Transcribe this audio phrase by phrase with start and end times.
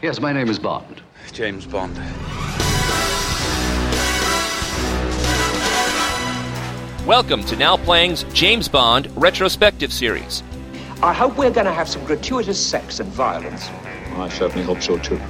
[0.00, 1.02] Yes, my name is Bond.
[1.32, 1.96] James Bond.
[7.04, 10.44] Welcome to Now Playing's James Bond retrospective series.
[11.02, 13.68] I hope we're going to have some gratuitous sex and violence.
[14.14, 15.20] I certainly hope so too.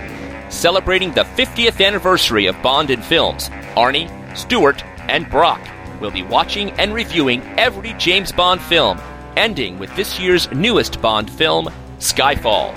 [0.50, 5.66] Celebrating the 50th anniversary of Bond in films, Arnie, Stewart, and Brock
[5.98, 9.00] will be watching and reviewing every James Bond film,
[9.34, 12.74] ending with this year's newest Bond film, Skyfall.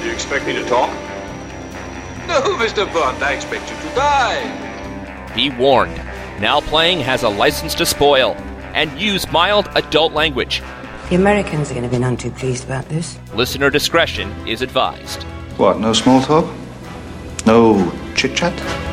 [0.00, 1.09] Do you expect me to talk?
[2.30, 2.86] No, Mr.
[2.94, 5.34] Bond, I expect you to die.
[5.34, 5.96] Be warned,
[6.40, 8.34] Now Playing has a license to spoil
[8.72, 10.62] and use mild adult language.
[11.08, 13.18] The Americans are going to be none too pleased about this.
[13.34, 15.24] Listener discretion is advised.
[15.56, 16.48] What, no small talk?
[17.46, 18.89] No chit chat?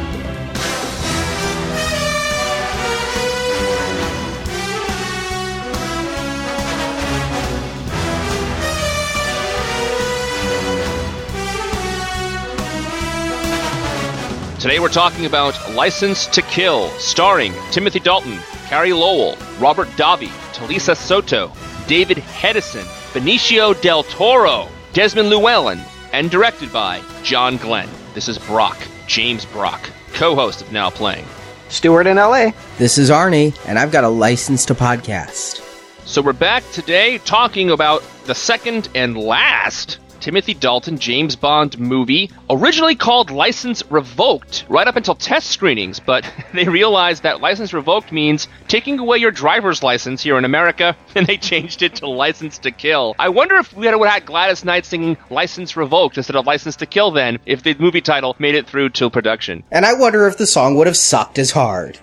[14.59, 20.97] Today we're talking about License to Kill, starring Timothy Dalton, Carey Lowell, Robert Davi, Talisa
[20.97, 21.51] Soto,
[21.85, 22.83] David Hedison,
[23.13, 25.79] Benicio del Toro, Desmond Llewellyn,
[26.11, 27.87] and directed by John Glen.
[28.15, 31.27] This is Brock, James Brock, co-host of Now Playing.
[31.69, 32.49] Stewart in LA.
[32.79, 35.61] This is Arnie, and I've got a license to podcast.
[36.05, 42.31] So we're back today talking about the second and last Timothy Dalton James Bond movie,
[42.49, 48.11] originally called License Revoked, right up until test screenings, but they realized that license revoked
[48.11, 52.57] means taking away your driver's license here in America, and they changed it to License
[52.59, 53.15] to Kill.
[53.19, 56.85] I wonder if we had had Gladys Knight singing License Revoked instead of License to
[56.85, 59.63] Kill then, if the movie title made it through to production.
[59.71, 61.99] And I wonder if the song would have sucked as hard.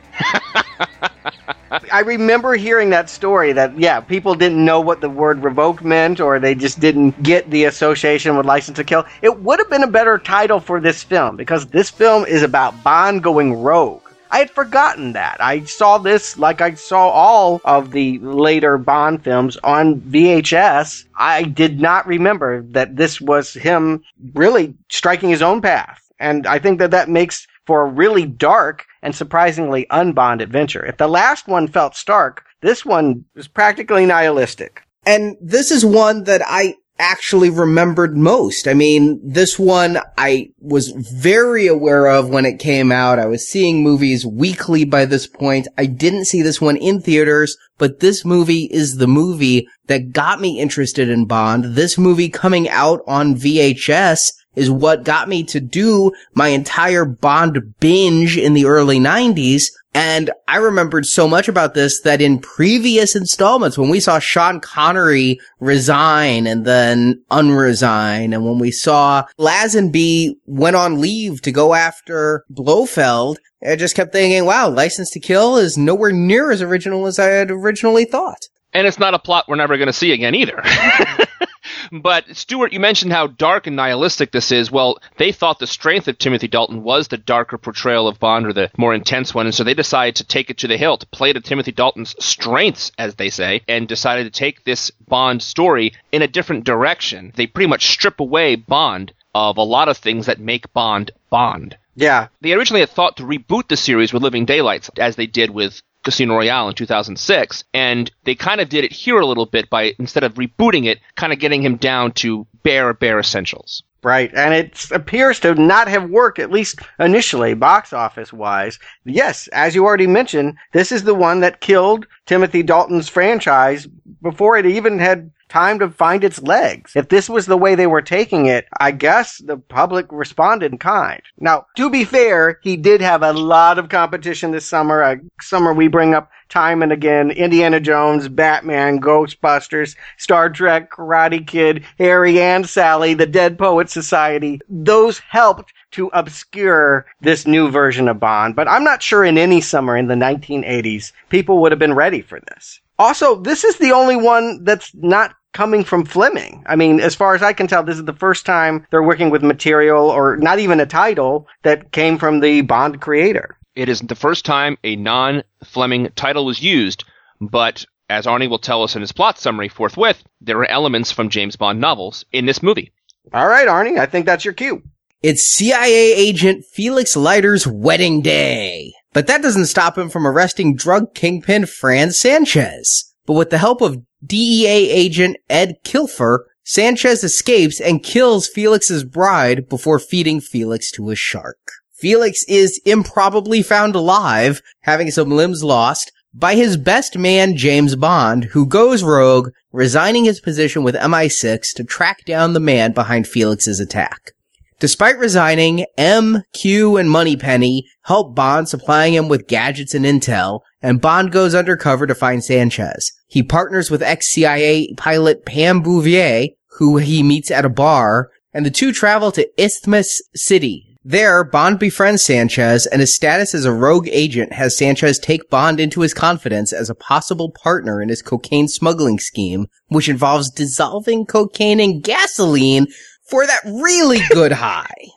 [1.91, 6.21] I remember hearing that story that, yeah, people didn't know what the word revoked meant
[6.21, 9.05] or they just didn't get the association with License to Kill.
[9.23, 12.83] It would have been a better title for this film because this film is about
[12.83, 14.03] Bond going rogue.
[14.31, 15.37] I had forgotten that.
[15.39, 21.05] I saw this like I saw all of the later Bond films on VHS.
[21.17, 24.03] I did not remember that this was him
[24.35, 26.01] really striking his own path.
[26.19, 30.85] And I think that that makes for a really dark and surprisingly unbond adventure.
[30.85, 34.83] If the last one felt stark, this one was practically nihilistic.
[35.07, 38.69] And this is one that I actually remembered most.
[38.69, 43.19] I mean, this one I was very aware of when it came out.
[43.19, 45.67] I was seeing movies weekly by this point.
[45.77, 50.41] I didn't see this one in theaters, but this movie is the movie that got
[50.41, 51.75] me interested in Bond.
[51.75, 57.75] This movie coming out on VHS is what got me to do my entire Bond
[57.81, 59.65] binge in the early 90s.
[59.97, 64.59] And I remembered so much about this that in previous installments, when we saw Sean
[64.59, 71.75] Connery resign and then unresign, and when we saw Lazenby went on leave to go
[71.75, 77.07] after Blofeld, I just kept thinking, wow, License to Kill is nowhere near as original
[77.07, 78.49] as I had originally thought.
[78.73, 80.61] And it's not a plot we're never going to see again either.
[81.95, 84.69] But Stewart, you mentioned how dark and nihilistic this is.
[84.69, 88.53] Well, they thought the strength of Timothy Dalton was the darker portrayal of Bond or
[88.53, 91.07] the more intense one, and so they decided to take it to the hill, to
[91.07, 95.93] play to Timothy Dalton's strengths, as they say, and decided to take this Bond story
[96.11, 97.33] in a different direction.
[97.37, 101.77] They pretty much strip away Bond of a lot of things that make Bond Bond.
[101.95, 102.27] Yeah.
[102.41, 105.81] They originally had thought to reboot the series with Living Daylights, as they did with
[106.05, 109.95] Casino Royale in 2006, and they kind of did it here a little bit by
[109.99, 113.83] instead of rebooting it, kind of getting him down to bare bare essentials.
[114.03, 118.79] Right, and it appears to not have worked, at least initially, box office wise.
[119.07, 123.89] Yes, as you already mentioned, this is the one that killed Timothy Dalton's franchise
[124.21, 126.97] before it even had time to find its legs.
[126.97, 130.79] If this was the way they were taking it, I guess the public responded in
[130.79, 131.23] kind.
[131.39, 135.01] Now, to be fair, he did have a lot of competition this summer.
[135.01, 137.31] A summer we bring up time and again.
[137.31, 144.61] Indiana Jones, Batman, Ghostbusters, Star Trek, Karate Kid, Harry and Sally, the Dead Poet Society.
[144.69, 149.61] Those helped to obscure this new version of Bond, but I'm not sure in any
[149.61, 152.81] summer in the 1980s people would have been ready for this.
[152.99, 156.63] Also, this is the only one that's not coming from Fleming.
[156.67, 159.31] I mean, as far as I can tell, this is the first time they're working
[159.31, 163.57] with material or not even a title that came from the Bond creator.
[163.75, 167.05] It isn't the first time a non Fleming title was used,
[167.41, 171.31] but as Arnie will tell us in his plot summary forthwith, there are elements from
[171.31, 172.93] James Bond novels in this movie.
[173.33, 174.83] All right, Arnie, I think that's your cue.
[175.23, 178.93] It's CIA agent Felix Leiter's wedding day.
[179.15, 183.14] But that doesn't stop him from arresting drug kingpin Franz Sanchez.
[183.27, 189.69] But with the help of DEA agent Ed Killifer, Sanchez escapes and kills Felix's bride
[189.69, 191.59] before feeding Felix to a shark.
[191.93, 198.45] Felix is improbably found alive, having some limbs lost, by his best man James Bond,
[198.45, 203.79] who goes rogue, resigning his position with MI6 to track down the man behind Felix's
[203.79, 204.33] attack.
[204.81, 211.01] Despite resigning, M, Q, and Moneypenny help Bond supplying him with gadgets and intel, and
[211.01, 213.11] Bond goes undercover to find Sanchez.
[213.27, 218.71] He partners with ex-CIA pilot Pam Bouvier, who he meets at a bar, and the
[218.71, 220.99] two travel to Isthmus City.
[221.03, 225.81] There, Bond befriends Sanchez, and his status as a rogue agent has Sanchez take Bond
[225.81, 231.25] into his confidence as a possible partner in his cocaine smuggling scheme, which involves dissolving
[231.25, 232.89] cocaine in gasoline
[233.31, 235.09] for that really good high.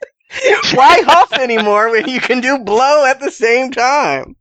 [0.73, 4.36] Why huff anymore when you can do blow at the same time?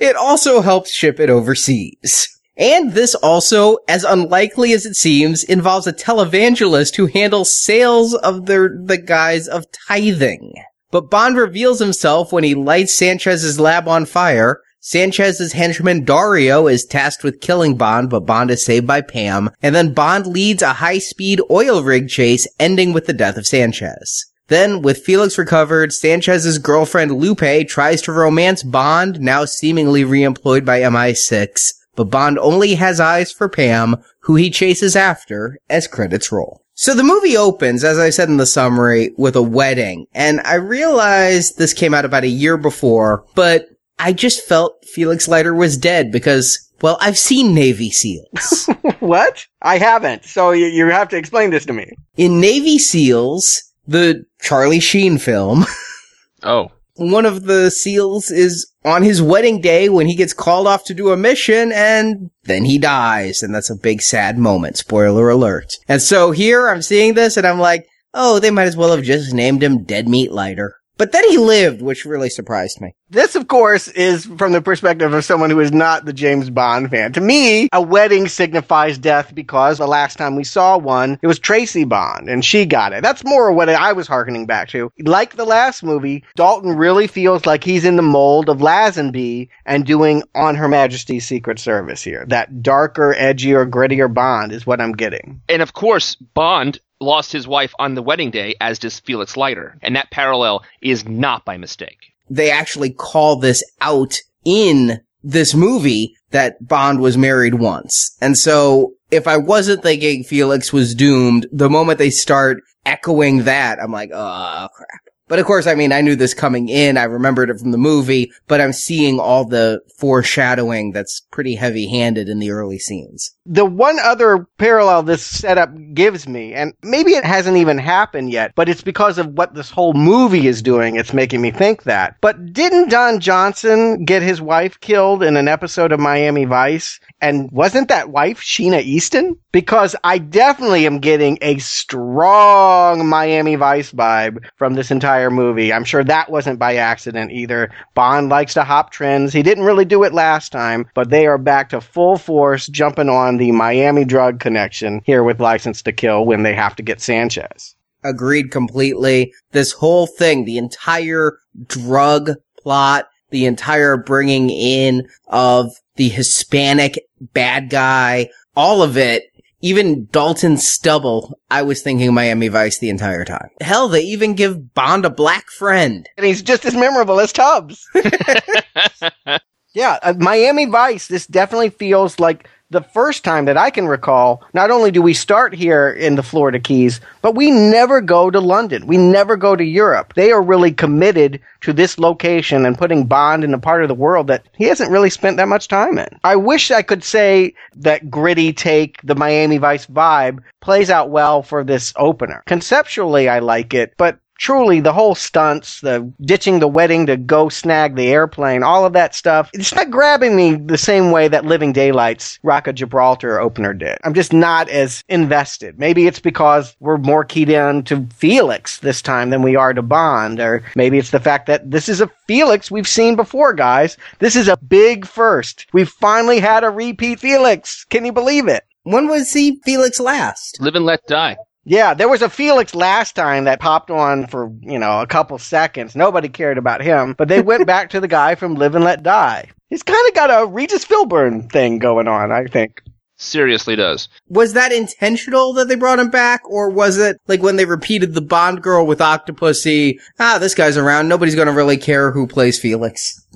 [0.00, 2.28] It also helps ship it overseas.
[2.56, 8.46] And this also, as unlikely as it seems, involves a televangelist who handles sales of
[8.46, 10.54] the, the guise of tithing.
[10.90, 14.60] But Bond reveals himself when he lights Sanchez's lab on fire.
[14.80, 19.50] Sanchez's henchman Dario is tasked with killing Bond, but Bond is saved by Pam.
[19.62, 24.24] And then Bond leads a high-speed oil rig chase, ending with the death of Sanchez.
[24.48, 30.80] Then, with Felix recovered, Sanchez's girlfriend Lupe tries to romance Bond, now seemingly reemployed by
[30.80, 36.62] MI6 but Bond only has eyes for Pam, who he chases after as credits roll.
[36.74, 40.54] So the movie opens, as I said in the summary, with a wedding, and I
[40.54, 43.66] realized this came out about a year before, but
[43.98, 48.70] I just felt Felix Leiter was dead because, well, I've seen Navy SEALs.
[49.00, 49.44] what?
[49.60, 50.24] I haven't.
[50.24, 51.90] So you, you have to explain this to me.
[52.16, 55.64] In Navy SEALs, the Charlie Sheen film,
[56.44, 56.70] Oh.
[56.94, 60.94] one of the SEALs is on his wedding day when he gets called off to
[60.94, 63.42] do a mission and then he dies.
[63.42, 64.76] And that's a big sad moment.
[64.76, 65.74] Spoiler alert.
[65.88, 69.04] And so here I'm seeing this and I'm like, oh, they might as well have
[69.04, 70.76] just named him Dead Meat Leiter.
[70.98, 72.94] But then he lived, which really surprised me.
[73.08, 76.90] This, of course, is from the perspective of someone who is not the James Bond
[76.90, 77.12] fan.
[77.12, 81.38] To me, a wedding signifies death because the last time we saw one, it was
[81.38, 83.02] Tracy Bond, and she got it.
[83.02, 84.92] That's more what I was harkening back to.
[84.98, 89.86] Like the last movie, Dalton really feels like he's in the mold of Lazenby and
[89.86, 92.26] doing On Her Majesty's Secret Service here.
[92.28, 95.40] That darker, edgier, grittier Bond is what I'm getting.
[95.48, 99.78] And of course, Bond lost his wife on the wedding day, as does Felix Leiter.
[99.82, 101.98] And that parallel is not by mistake.
[102.30, 108.16] They actually call this out in this movie that Bond was married once.
[108.20, 113.78] And so if I wasn't thinking Felix was doomed, the moment they start echoing that,
[113.82, 115.00] I'm like, oh crap.
[115.28, 116.96] But of course, I mean, I knew this coming in.
[116.96, 121.86] I remembered it from the movie, but I'm seeing all the foreshadowing that's pretty heavy
[121.88, 123.34] handed in the early scenes.
[123.44, 128.52] The one other parallel this setup gives me, and maybe it hasn't even happened yet,
[128.54, 130.96] but it's because of what this whole movie is doing.
[130.96, 132.16] It's making me think that.
[132.20, 137.00] But didn't Don Johnson get his wife killed in an episode of Miami Vice?
[137.20, 139.36] And wasn't that wife Sheena Easton?
[139.50, 145.72] Because I definitely am getting a strong Miami Vice vibe from this entire movie.
[145.72, 147.70] I'm sure that wasn't by accident either.
[147.94, 149.32] Bond likes to hop trends.
[149.32, 153.08] He didn't really do it last time, but they are back to full force jumping
[153.08, 157.00] on the Miami drug connection here with License to Kill when they have to get
[157.00, 157.74] Sanchez.
[158.04, 159.32] Agreed completely.
[159.50, 162.30] This whole thing, the entire drug
[162.62, 169.24] plot, the entire bringing in of the Hispanic bad guy, all of it,
[169.60, 173.48] even Dalton Stubble, I was thinking Miami Vice the entire time.
[173.60, 176.08] Hell, they even give Bond a black friend.
[176.16, 177.84] And he's just as memorable as Tubbs.
[179.74, 184.44] yeah, uh, Miami Vice, this definitely feels like the first time that I can recall,
[184.52, 188.40] not only do we start here in the Florida Keys, but we never go to
[188.40, 188.86] London.
[188.86, 190.12] We never go to Europe.
[190.14, 193.94] They are really committed to this location and putting Bond in a part of the
[193.94, 196.08] world that he hasn't really spent that much time in.
[196.24, 201.42] I wish I could say that gritty take, the Miami Vice vibe, plays out well
[201.42, 202.42] for this opener.
[202.46, 207.48] Conceptually, I like it, but truly the whole stunts, the ditching the wedding to go
[207.48, 211.44] snag the airplane, all of that stuff, it's not grabbing me the same way that
[211.44, 213.98] Living Daylights Rock of Gibraltar opener did.
[214.04, 215.78] I'm just not as invested.
[215.78, 219.82] Maybe it's because we're more keyed in to Felix this time than we are to
[219.82, 223.96] Bond, or maybe it's the fact that this is a Felix we've seen before, guys.
[224.20, 225.66] This is a big first.
[225.72, 227.84] We've finally had a repeat Felix.
[227.84, 228.64] Can you believe it?
[228.84, 230.58] When was he Felix last?
[230.60, 231.36] Live and let die.
[231.68, 235.36] Yeah, there was a Felix last time that popped on for, you know, a couple
[235.36, 235.94] seconds.
[235.94, 239.02] Nobody cared about him, but they went back to the guy from Live and Let
[239.02, 239.50] Die.
[239.68, 242.82] He's kind of got a Regis Philbin thing going on, I think.
[243.16, 244.08] Seriously does.
[244.28, 248.14] Was that intentional that they brought him back, or was it like when they repeated
[248.14, 250.00] the Bond girl with Octopussy?
[250.18, 251.08] Ah, this guy's around.
[251.08, 253.26] Nobody's going to really care who plays Felix.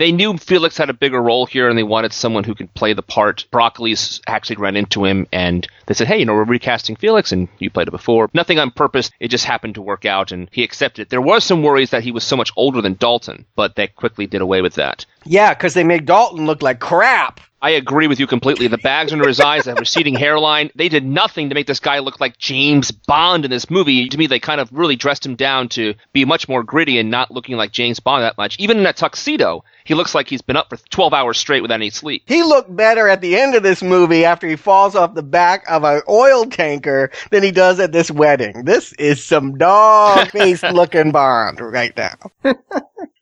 [0.00, 2.94] They knew Felix had a bigger role here, and they wanted someone who could play
[2.94, 3.44] the part.
[3.52, 7.48] Broccoli's actually ran into him, and they said, "Hey, you know, we're recasting Felix, and
[7.58, 8.30] you played it before.
[8.32, 9.10] Nothing on purpose.
[9.20, 11.10] It just happened to work out, and he accepted it.
[11.10, 14.26] There was some worries that he was so much older than Dalton, but they quickly
[14.26, 15.04] did away with that.
[15.26, 17.40] Yeah, because they made Dalton look like crap.
[17.62, 18.68] I agree with you completely.
[18.68, 21.98] The bags under his eyes, the receding hairline, they did nothing to make this guy
[21.98, 24.08] look like James Bond in this movie.
[24.08, 27.10] To me, they kind of really dressed him down to be much more gritty and
[27.10, 28.56] not looking like James Bond that much.
[28.58, 31.74] Even in that tuxedo, he looks like he's been up for 12 hours straight without
[31.74, 32.22] any sleep.
[32.26, 35.68] He looked better at the end of this movie after he falls off the back
[35.68, 38.64] of an oil tanker than he does at this wedding.
[38.64, 42.14] This is some dog faced looking Bond right now.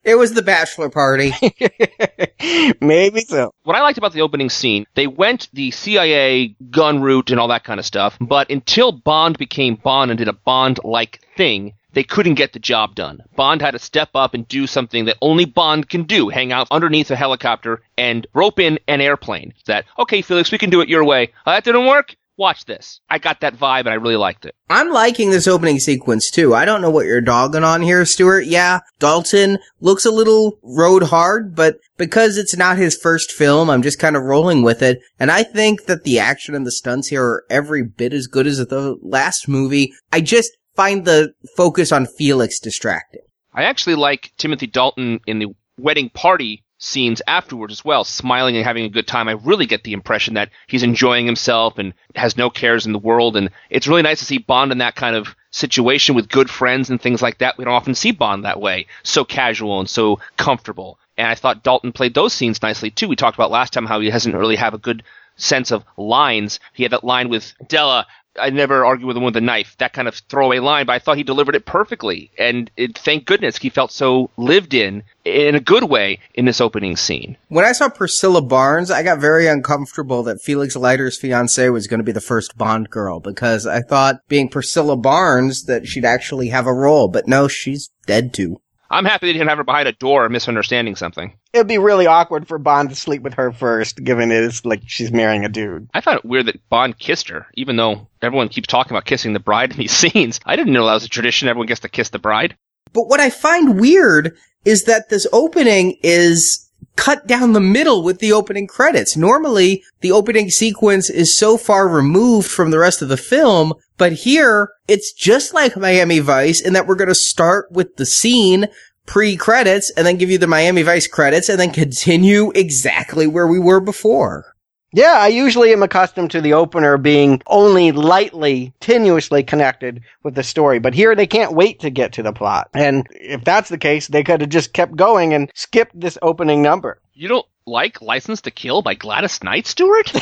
[0.04, 1.32] It was the bachelor party.
[2.80, 3.52] Maybe so.
[3.64, 7.48] What I liked about the opening scene, they went the CIA gun route and all
[7.48, 11.74] that kind of stuff, but until Bond became Bond and did a Bond like thing,
[11.92, 13.22] they couldn't get the job done.
[13.34, 16.68] Bond had to step up and do something that only Bond can do hang out
[16.70, 19.52] underneath a helicopter and rope in an airplane.
[19.66, 21.32] That, okay, Felix, we can do it your way.
[21.44, 22.14] Uh, that didn't work?
[22.38, 23.00] Watch this.
[23.10, 24.54] I got that vibe and I really liked it.
[24.70, 26.54] I'm liking this opening sequence too.
[26.54, 28.46] I don't know what you're dogging on here, Stuart.
[28.46, 33.82] Yeah, Dalton looks a little road hard, but because it's not his first film, I'm
[33.82, 35.00] just kind of rolling with it.
[35.18, 38.46] And I think that the action and the stunts here are every bit as good
[38.46, 39.92] as the last movie.
[40.12, 43.22] I just find the focus on Felix distracting.
[43.52, 48.64] I actually like Timothy Dalton in the wedding party scenes afterwards as well, smiling and
[48.64, 49.28] having a good time.
[49.28, 52.98] I really get the impression that he's enjoying himself and has no cares in the
[52.98, 53.36] world.
[53.36, 56.88] And it's really nice to see Bond in that kind of situation with good friends
[56.88, 57.58] and things like that.
[57.58, 60.98] We don't often see Bond that way, so casual and so comfortable.
[61.16, 63.08] And I thought Dalton played those scenes nicely too.
[63.08, 65.02] We talked about last time how he doesn't really have a good
[65.36, 66.60] sense of lines.
[66.74, 68.06] He had that line with Della
[68.40, 69.76] I never argue with him with a knife.
[69.78, 72.30] That kind of throwaway line, but I thought he delivered it perfectly.
[72.38, 76.60] And it, thank goodness he felt so lived in, in a good way, in this
[76.60, 77.36] opening scene.
[77.48, 81.98] When I saw Priscilla Barnes, I got very uncomfortable that Felix Leiter's fiance was going
[81.98, 86.48] to be the first Bond girl because I thought being Priscilla Barnes that she'd actually
[86.48, 88.60] have a role, but no, she's dead too.
[88.90, 91.36] I'm happy they didn't have her behind a door misunderstanding something.
[91.52, 94.82] It'd be really awkward for Bond to sleep with her first, given it is like
[94.86, 95.88] she's marrying a dude.
[95.92, 99.34] I found it weird that Bond kissed her, even though everyone keeps talking about kissing
[99.34, 100.40] the bride in these scenes.
[100.46, 101.48] I didn't know that was a tradition.
[101.48, 102.56] Everyone gets to kiss the bride.
[102.92, 108.18] But what I find weird is that this opening is cut down the middle with
[108.18, 109.16] the opening credits.
[109.16, 114.12] Normally, the opening sequence is so far removed from the rest of the film, but
[114.12, 118.68] here, it's just like Miami Vice in that we're going to start with the scene
[119.06, 123.58] pre-credits and then give you the Miami Vice credits and then continue exactly where we
[123.58, 124.54] were before.
[124.92, 130.42] Yeah, I usually am accustomed to the opener being only lightly, tenuously connected with the
[130.42, 132.70] story, but here they can't wait to get to the plot.
[132.72, 136.62] And if that's the case, they could have just kept going and skipped this opening
[136.62, 137.00] number.
[137.12, 140.12] You don't like License to Kill by Gladys Knight, Stewart?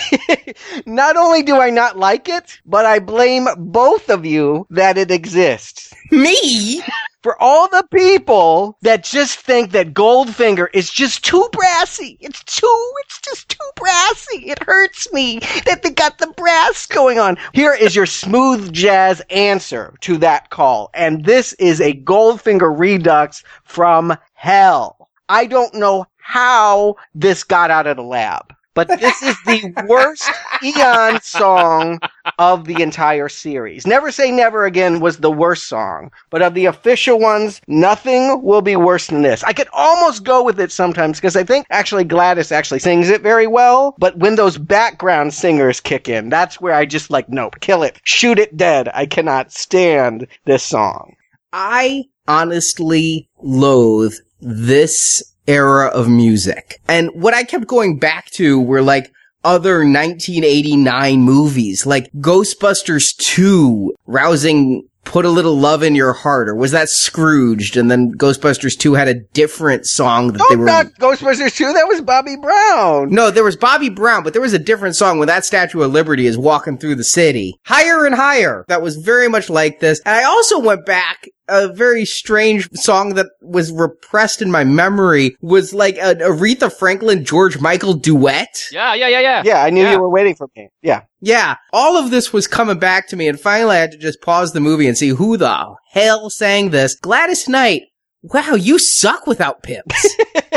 [0.86, 5.10] not only do I not like it, but I blame both of you that it
[5.10, 5.94] exists.
[6.10, 6.82] Me?
[7.22, 12.18] For all the people that just think that Goldfinger is just too brassy.
[12.20, 14.48] It's too, it's just too brassy.
[14.48, 17.36] It hurts me that they got the brass going on.
[17.52, 20.90] Here is your smooth jazz answer to that call.
[20.94, 25.08] And this is a Goldfinger redux from hell.
[25.28, 28.52] I don't know how this got out of the lab.
[28.74, 30.28] But this is the worst
[30.62, 32.00] Eon song
[32.38, 33.86] of the entire series.
[33.86, 38.60] Never Say Never Again was the worst song, but of the official ones, nothing will
[38.60, 39.44] be worse than this.
[39.44, 43.22] I could almost go with it sometimes because I think actually Gladys actually sings it
[43.22, 47.60] very well, but when those background singers kick in, that's where I just like, nope,
[47.60, 48.90] kill it, shoot it dead.
[48.92, 51.14] I cannot stand this song.
[51.52, 56.80] I honestly loathe this era of music.
[56.88, 59.12] And what I kept going back to were like
[59.44, 66.54] other 1989 movies, like Ghostbusters 2, rousing Put a Little Love in Your Heart, or
[66.54, 67.76] was that Scrooged?
[67.76, 70.66] And then Ghostbusters 2 had a different song that Don't they were.
[70.66, 73.10] Not Ghostbusters 2, that was Bobby Brown.
[73.10, 75.92] No, there was Bobby Brown, but there was a different song when that Statue of
[75.92, 77.56] Liberty is walking through the city.
[77.64, 78.64] Higher and higher.
[78.68, 80.00] That was very much like this.
[80.04, 85.36] And I also went back a very strange song that was repressed in my memory
[85.40, 88.64] was like an Aretha Franklin George Michael duet.
[88.72, 89.42] Yeah, yeah, yeah, yeah.
[89.44, 89.92] Yeah, I knew Yeah.
[89.92, 90.70] you were waiting for me.
[90.82, 91.02] Yeah.
[91.20, 94.20] Yeah, all of this was coming back to me, and finally I had to just
[94.20, 96.94] pause the movie and see who the hell sang this.
[96.94, 97.82] Gladys Knight.
[98.22, 100.16] Wow, you suck without pimps.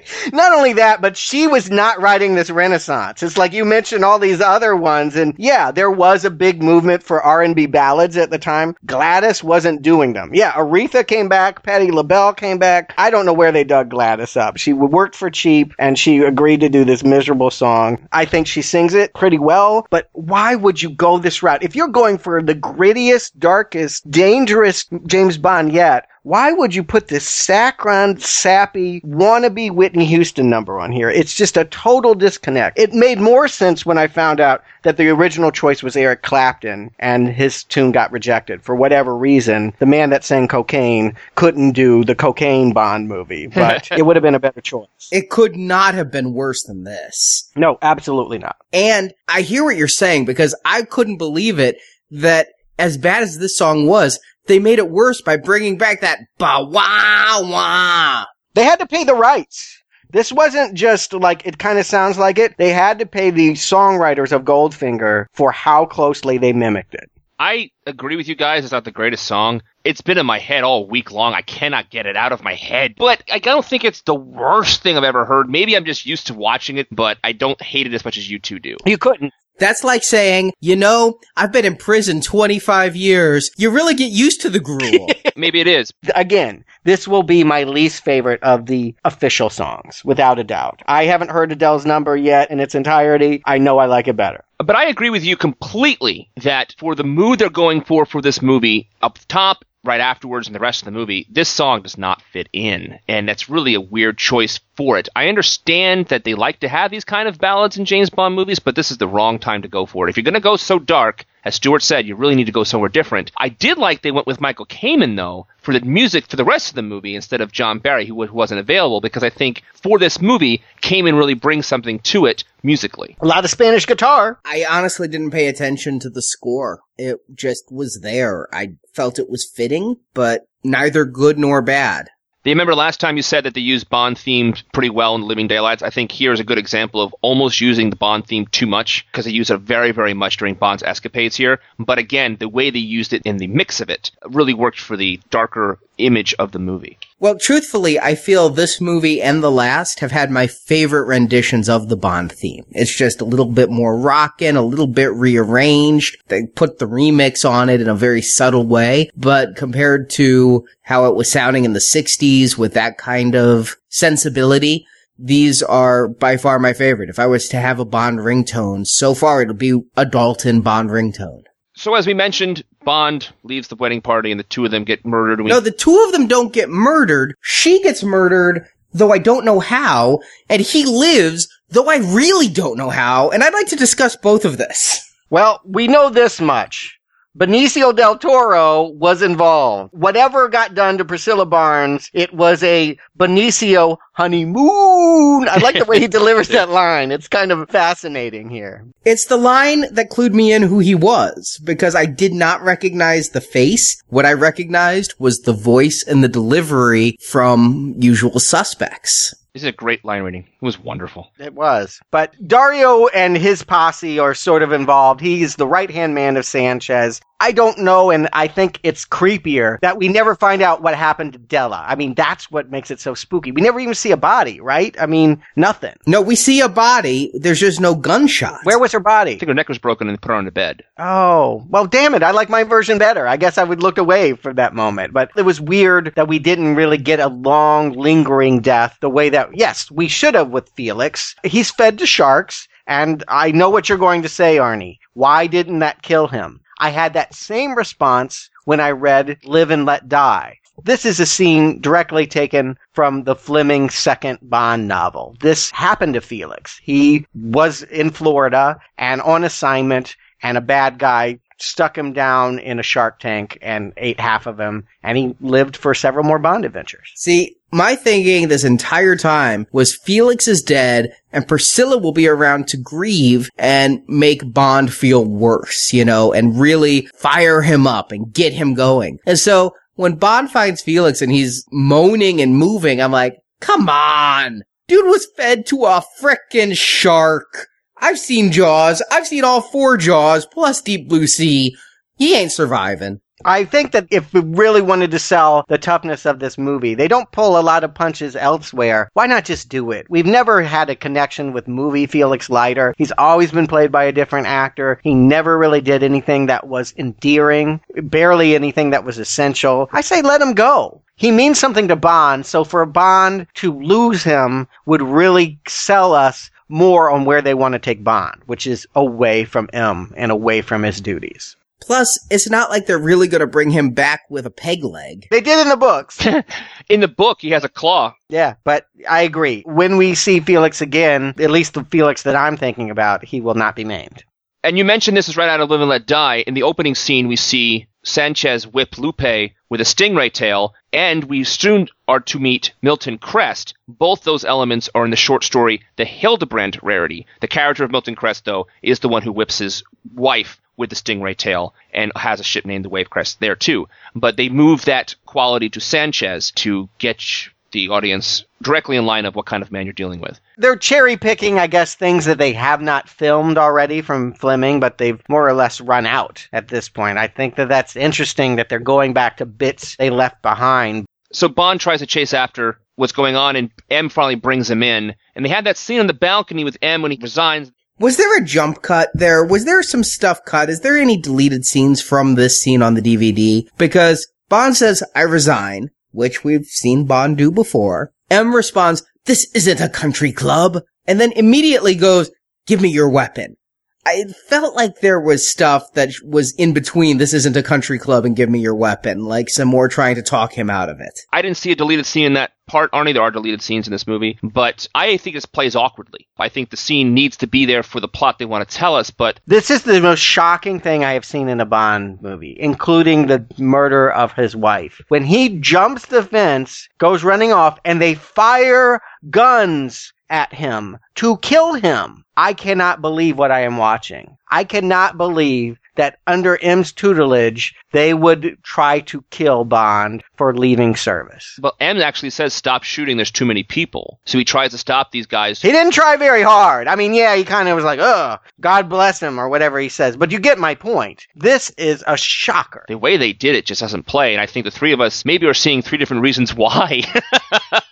[0.32, 3.22] not only that, but she was not writing this renaissance.
[3.22, 7.02] It's like you mentioned all these other ones, and yeah, there was a big movement
[7.02, 8.74] for R and B ballads at the time.
[8.86, 10.30] Gladys wasn't doing them.
[10.32, 12.94] Yeah, Aretha came back, Patti LaBelle came back.
[12.98, 14.56] I don't know where they dug Gladys up.
[14.56, 18.08] She worked for cheap, and she agreed to do this miserable song.
[18.12, 21.62] I think she sings it pretty well, but why would you go this route?
[21.62, 27.08] If you're going for the grittiest, darkest, dangerous James Bond yet, why would you put
[27.08, 31.10] this saccharine, sappy, wannabe Whitney Houston number on here?
[31.10, 32.78] It's just a total disconnect.
[32.78, 36.92] It made more sense when I found out that the original choice was Eric Clapton
[37.00, 39.74] and his tune got rejected for whatever reason.
[39.80, 44.22] The man that sang cocaine couldn't do the cocaine Bond movie, but it would have
[44.22, 45.08] been a better choice.
[45.10, 47.50] It could not have been worse than this.
[47.56, 48.56] No, absolutely not.
[48.72, 51.78] And I hear what you're saying because I couldn't believe it
[52.12, 52.48] that
[52.78, 56.64] as bad as this song was, they made it worse by bringing back that ba
[56.64, 58.24] wah wah.
[58.54, 59.82] They had to pay the rights.
[60.10, 62.56] This wasn't just like it kind of sounds like it.
[62.58, 67.10] They had to pay the songwriters of Goldfinger for how closely they mimicked it.
[67.38, 68.62] I agree with you guys.
[68.62, 69.62] It's not the greatest song.
[69.82, 71.34] It's been in my head all week long.
[71.34, 72.94] I cannot get it out of my head.
[72.96, 75.48] But I don't think it's the worst thing I've ever heard.
[75.48, 78.30] Maybe I'm just used to watching it, but I don't hate it as much as
[78.30, 78.76] you two do.
[78.86, 79.32] You couldn't.
[79.62, 83.48] That's like saying, you know, I've been in prison 25 years.
[83.56, 85.08] You really get used to the gruel.
[85.36, 85.92] Maybe it is.
[86.16, 90.82] Again, this will be my least favorite of the official songs, without a doubt.
[90.86, 93.40] I haven't heard Adele's number yet in its entirety.
[93.46, 94.42] I know I like it better.
[94.58, 98.42] But I agree with you completely that for the mood they're going for for this
[98.42, 102.22] movie, up top, right afterwards, and the rest of the movie, this song does not
[102.22, 102.98] fit in.
[103.08, 105.08] And that's really a weird choice for it.
[105.14, 108.58] I understand that they like to have these kind of ballads in James Bond movies,
[108.58, 110.10] but this is the wrong time to go for it.
[110.10, 112.64] If you're going to go so dark, as Stuart said, you really need to go
[112.64, 113.32] somewhere different.
[113.36, 116.70] I did like they went with Michael Kamen, though, for the music for the rest
[116.70, 120.20] of the movie instead of John Barry, who wasn't available, because I think for this
[120.20, 123.16] movie, Kamen really brings something to it musically.
[123.20, 124.38] A lot of Spanish guitar.
[124.44, 126.80] I honestly didn't pay attention to the score.
[126.96, 128.48] It just was there.
[128.54, 132.08] I felt it was fitting, but neither good nor bad.
[132.44, 135.80] Remember last time you said that they used Bond themed pretty well in Living Daylights?
[135.80, 139.26] I think here's a good example of almost using the Bond theme too much because
[139.26, 141.60] they use it very, very much during Bond's escapades here.
[141.78, 144.96] But again, the way they used it in the mix of it really worked for
[144.96, 146.98] the darker image of the movie.
[147.22, 151.88] Well, truthfully, I feel this movie and the last have had my favorite renditions of
[151.88, 152.64] the Bond theme.
[152.70, 156.16] It's just a little bit more rockin', a little bit rearranged.
[156.26, 161.06] They put the remix on it in a very subtle way, but compared to how
[161.06, 164.84] it was sounding in the 60s with that kind of sensibility,
[165.16, 167.08] these are by far my favorite.
[167.08, 170.90] If I was to have a Bond ringtone, so far it'll be a Dalton Bond
[170.90, 171.44] ringtone.
[171.74, 175.04] So as we mentioned, Bond leaves the wedding party and the two of them get
[175.04, 175.40] murdered.
[175.40, 177.34] We- No, the two of them don't get murdered.
[177.40, 182.76] She gets murdered, though I don't know how, and he lives, though I really don't
[182.76, 185.00] know how, and I'd like to discuss both of this.
[185.30, 186.98] Well, we know this much.
[187.34, 189.94] Benicio del Toro was involved.
[189.94, 195.48] Whatever got done to Priscilla Barnes, it was a Benicio honeymoon.
[195.48, 197.10] I like the way he delivers that line.
[197.10, 198.84] It's kind of fascinating here.
[199.06, 203.30] It's the line that clued me in who he was, because I did not recognize
[203.30, 204.02] the face.
[204.08, 209.34] What I recognized was the voice and the delivery from Usual Suspects.
[209.54, 210.44] This is a great line reading.
[210.46, 211.30] It was wonderful.
[211.38, 212.00] It was.
[212.10, 215.20] But Dario and his posse are sort of involved.
[215.20, 217.20] He's the right hand man of Sanchez.
[217.42, 221.32] I don't know, and I think it's creepier that we never find out what happened
[221.32, 221.84] to Della.
[221.88, 223.50] I mean, that's what makes it so spooky.
[223.50, 224.94] We never even see a body, right?
[225.00, 225.94] I mean, nothing.
[226.06, 227.32] No, we see a body.
[227.34, 228.60] There's just no gunshot.
[228.62, 229.32] Where was her body?
[229.32, 230.84] I think her neck was broken and they put her on the bed.
[230.98, 232.22] Oh, well, damn it.
[232.22, 233.26] I like my version better.
[233.26, 235.12] I guess I would look away for that moment.
[235.12, 239.30] But it was weird that we didn't really get a long, lingering death the way
[239.30, 241.34] that, yes, we should have with Felix.
[241.42, 242.68] He's fed to sharks.
[242.86, 244.98] And I know what you're going to say, Arnie.
[245.14, 246.60] Why didn't that kill him?
[246.82, 250.58] I had that same response when I read Live and Let Die.
[250.82, 255.36] This is a scene directly taken from the Fleming second Bond novel.
[255.38, 256.80] This happened to Felix.
[256.82, 262.80] He was in Florida and on assignment and a bad guy stuck him down in
[262.80, 266.64] a shark tank and ate half of him and he lived for several more Bond
[266.64, 267.12] adventures.
[267.14, 272.68] See, my thinking this entire time was Felix is dead and Priscilla will be around
[272.68, 278.32] to grieve and make Bond feel worse, you know, and really fire him up and
[278.32, 279.18] get him going.
[279.26, 284.62] And so when Bond finds Felix and he's moaning and moving, I'm like, come on.
[284.88, 287.68] Dude was fed to a frickin' shark.
[287.98, 289.02] I've seen Jaws.
[289.10, 291.74] I've seen all four Jaws plus Deep Blue Sea.
[292.16, 293.20] He ain't surviving.
[293.44, 297.08] I think that if we really wanted to sell the toughness of this movie, they
[297.08, 299.08] don't pull a lot of punches elsewhere.
[299.14, 300.06] Why not just do it?
[300.08, 302.94] We've never had a connection with movie Felix Leiter.
[302.96, 305.00] He's always been played by a different actor.
[305.02, 309.88] He never really did anything that was endearing, barely anything that was essential.
[309.92, 311.02] I say let him go.
[311.16, 316.50] He means something to Bond, so for Bond to lose him would really sell us
[316.68, 320.62] more on where they want to take Bond, which is away from M and away
[320.62, 321.56] from his duties.
[321.86, 325.26] Plus, it's not like they're really going to bring him back with a peg leg.
[325.30, 326.24] They did in the books.
[326.88, 328.14] In the book, he has a claw.
[328.28, 329.62] yeah, but I agree.
[329.66, 333.54] When we see Felix again, at least the Felix that I'm thinking about, he will
[333.54, 334.24] not be named.
[334.64, 336.44] And you mentioned this is right out of Live and Let Die.
[336.46, 341.44] In the opening scene, we see Sanchez whip Lupe with a stingray tail, and we
[341.44, 343.74] soon are to meet Milton Crest.
[343.88, 347.26] Both those elements are in the short story The Hildebrand Rarity.
[347.40, 349.82] The character of Milton Crest, though, is the one who whips his
[350.14, 353.88] wife with the stingray tail and has a ship named the Wavecrest there too.
[354.14, 357.22] But they move that quality to Sanchez to get
[357.70, 360.38] the audience directly in line of what kind of man you're dealing with.
[360.58, 364.98] They're cherry picking, I guess, things that they have not filmed already from Fleming, but
[364.98, 367.16] they've more or less run out at this point.
[367.16, 371.06] I think that that's interesting that they're going back to bits they left behind.
[371.32, 375.14] So Bond tries to chase after what's going on, and M finally brings him in.
[375.34, 377.72] And they had that scene on the balcony with M when he resigns.
[378.02, 379.44] Was there a jump cut there?
[379.44, 380.68] Was there some stuff cut?
[380.68, 383.68] Is there any deleted scenes from this scene on the DVD?
[383.78, 388.12] Because Bond says, I resign, which we've seen Bond do before.
[388.28, 390.80] M responds, this isn't a country club.
[391.06, 392.32] And then immediately goes,
[392.66, 393.56] give me your weapon.
[394.04, 398.24] I felt like there was stuff that was in between this isn't a country club
[398.24, 401.20] and give me your weapon, like some more trying to talk him out of it.
[401.32, 403.14] I didn't see a deleted scene in that part, Arnie.
[403.14, 406.26] There are deleted scenes in this movie, but I think this plays awkwardly.
[406.36, 408.96] I think the scene needs to be there for the plot they want to tell
[408.96, 412.56] us, but This is the most shocking thing I have seen in a Bond movie,
[412.58, 415.00] including the murder of his wife.
[415.08, 421.36] When he jumps the fence, goes running off, and they fire guns at him to
[421.36, 422.21] kill him.
[422.36, 424.36] I cannot believe what I am watching.
[424.50, 430.96] I cannot believe that under M's tutelage, they would try to kill Bond for leaving
[430.96, 431.58] service.
[431.60, 433.16] but M actually says stop shooting.
[433.16, 435.60] There's too many people, so he tries to stop these guys.
[435.60, 436.88] He didn't try very hard.
[436.88, 439.88] I mean, yeah, he kind of was like, "Ugh, God bless him," or whatever he
[439.88, 440.16] says.
[440.16, 441.26] But you get my point.
[441.34, 442.84] This is a shocker.
[442.88, 445.24] the way they did it just doesn't play, and I think the three of us
[445.24, 447.02] maybe are seeing three different reasons why.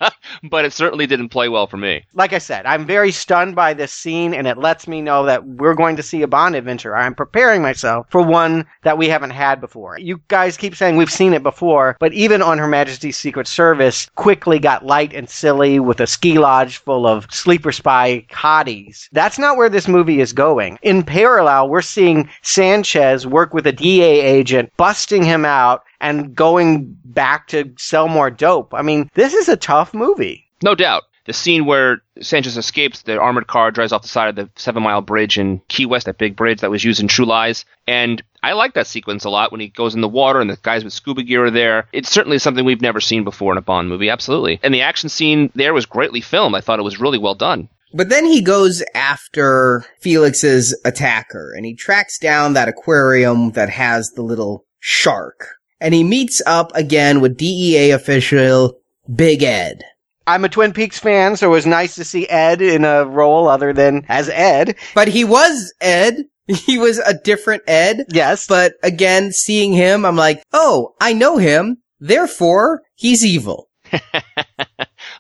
[0.51, 2.05] but it certainly didn't play well for me.
[2.15, 5.45] Like I said, I'm very stunned by this scene, and it lets me know that
[5.45, 6.97] we're going to see a Bond adventure.
[6.97, 9.99] I'm preparing myself for one that we haven't had before.
[9.99, 14.09] You guys keep saying we've seen it before, but even on Her Majesty's Secret Service,
[14.15, 19.09] quickly got light and silly with a ski lodge full of sleeper spy hotties.
[19.13, 20.79] That's not where this movie is going.
[20.83, 26.97] In parallel, we're seeing Sanchez work with a DA agent, busting him out and going
[27.05, 28.73] back to sell more dope.
[28.75, 30.47] I mean, this is a tough movie.
[30.63, 31.05] No doubt.
[31.27, 34.83] The scene where Sanchez escapes, the armored car drives off the side of the Seven
[34.83, 37.65] Mile Bridge in Key West, that big bridge that was used in True Lies.
[37.87, 40.59] And I like that sequence a lot when he goes in the water and the
[40.63, 41.87] guys with scuba gear are there.
[41.93, 44.61] It's certainly something we've never seen before in a Bond movie, absolutely.
[44.63, 46.57] And the action scene there was greatly filmed.
[46.57, 47.69] I thought it was really well done.
[47.93, 54.13] But then he goes after Felix's attacker and he tracks down that aquarium that has
[54.13, 55.57] the little shark.
[55.81, 58.79] And he meets up again with DEA official
[59.13, 59.83] Big Ed.
[60.31, 63.49] I'm a Twin Peaks fan, so it was nice to see Ed in a role
[63.49, 64.77] other than as Ed.
[64.95, 66.25] But he was Ed.
[66.51, 68.07] He was a different Ed.
[68.09, 68.49] Yes.
[68.49, 71.77] But again, seeing him, I'm like, oh, I know him.
[72.01, 73.69] Therefore, he's evil.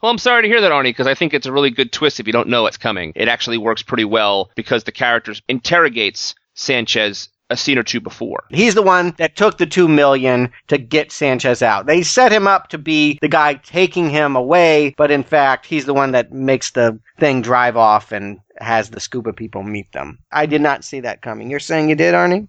[0.02, 2.20] Well, I'm sorry to hear that, Arnie, because I think it's a really good twist
[2.20, 3.12] if you don't know it's coming.
[3.14, 8.44] It actually works pretty well because the character interrogates Sanchez a scene or two before.
[8.50, 11.86] He's the one that took the two million to get Sanchez out.
[11.86, 15.84] They set him up to be the guy taking him away, but in fact, he's
[15.84, 20.18] the one that makes the thing drive off and has the scuba people meet them.
[20.32, 21.50] I did not see that coming.
[21.50, 22.48] You're saying you did, Arnie?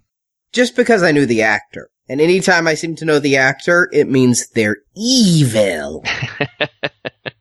[0.52, 1.88] Just because I knew the actor.
[2.08, 6.04] And anytime I seem to know the actor, it means they're evil.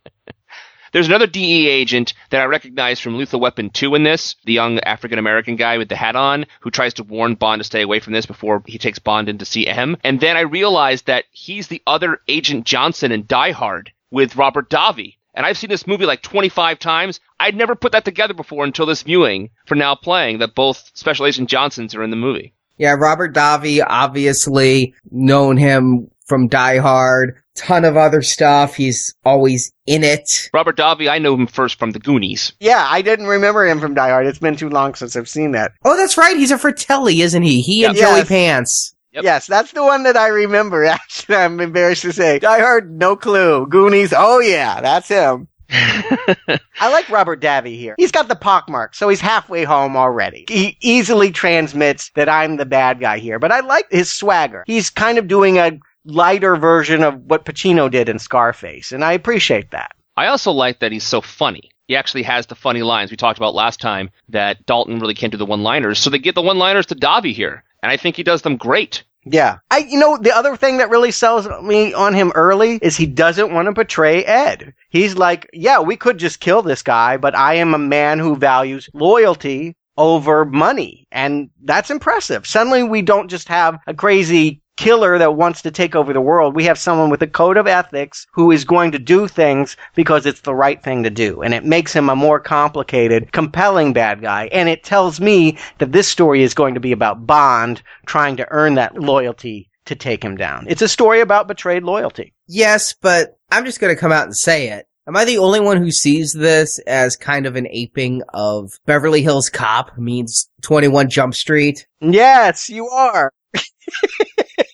[0.91, 4.79] There's another DE agent that I recognize from Lethal Weapon 2 in this, the young
[4.81, 8.01] African American guy with the hat on, who tries to warn Bond to stay away
[8.01, 9.95] from this before he takes Bond in to see M.
[10.03, 14.69] And then I realized that he's the other Agent Johnson in Die Hard with Robert
[14.69, 15.15] Davi.
[15.33, 17.21] And I've seen this movie like 25 times.
[17.39, 21.25] I'd never put that together before until this viewing for now playing that both Special
[21.25, 22.53] Agent Johnsons are in the movie.
[22.77, 28.75] Yeah, Robert Davi, obviously known him from Die Hard, ton of other stuff.
[28.75, 30.49] He's always in it.
[30.53, 32.53] Robert Davi, I know him first from The Goonies.
[32.59, 34.25] Yeah, I didn't remember him from Die Hard.
[34.27, 35.73] It's been too long since I've seen that.
[35.83, 36.37] Oh, that's right.
[36.37, 37.61] He's a Fratelli, isn't he?
[37.61, 38.03] He and Yeah.
[38.03, 38.27] Joey Yes.
[38.27, 38.95] Pants.
[39.13, 39.23] Yep.
[39.25, 40.85] Yes, that's the one that I remember.
[40.85, 42.39] Actually, I'm embarrassed to say.
[42.47, 43.67] I heard no clue.
[43.67, 44.13] Goonies.
[44.15, 45.49] Oh yeah, that's him.
[45.73, 47.95] I like Robert Davi here.
[47.97, 50.45] He's got the pockmark, so he's halfway home already.
[50.49, 54.63] He easily transmits that I'm the bad guy here, but I like his swagger.
[54.67, 55.71] He's kind of doing a
[56.05, 59.91] lighter version of what Pacino did in Scarface, and I appreciate that.
[60.17, 61.71] I also like that he's so funny.
[61.87, 65.31] He actually has the funny lines we talked about last time that Dalton really can't
[65.31, 68.23] do the one-liners, so they get the one-liners to Davi here, and I think he
[68.23, 69.03] does them great.
[69.23, 69.59] Yeah.
[69.69, 73.05] I, you know, the other thing that really sells me on him early is he
[73.05, 74.73] doesn't want to betray Ed.
[74.89, 78.35] He's like, yeah, we could just kill this guy, but I am a man who
[78.35, 81.07] values loyalty over money.
[81.11, 82.47] And that's impressive.
[82.47, 86.55] Suddenly we don't just have a crazy killer that wants to take over the world.
[86.55, 90.25] We have someone with a code of ethics who is going to do things because
[90.25, 91.43] it's the right thing to do.
[91.43, 94.49] And it makes him a more complicated, compelling bad guy.
[94.51, 98.47] And it tells me that this story is going to be about Bond trying to
[98.49, 100.65] earn that loyalty to take him down.
[100.67, 102.33] It's a story about betrayed loyalty.
[102.47, 104.87] Yes, but I'm just going to come out and say it.
[105.07, 109.21] Am I the only one who sees this as kind of an aping of Beverly
[109.21, 111.85] Hills Cop means 21 Jump Street?
[111.99, 113.31] Yes, you are.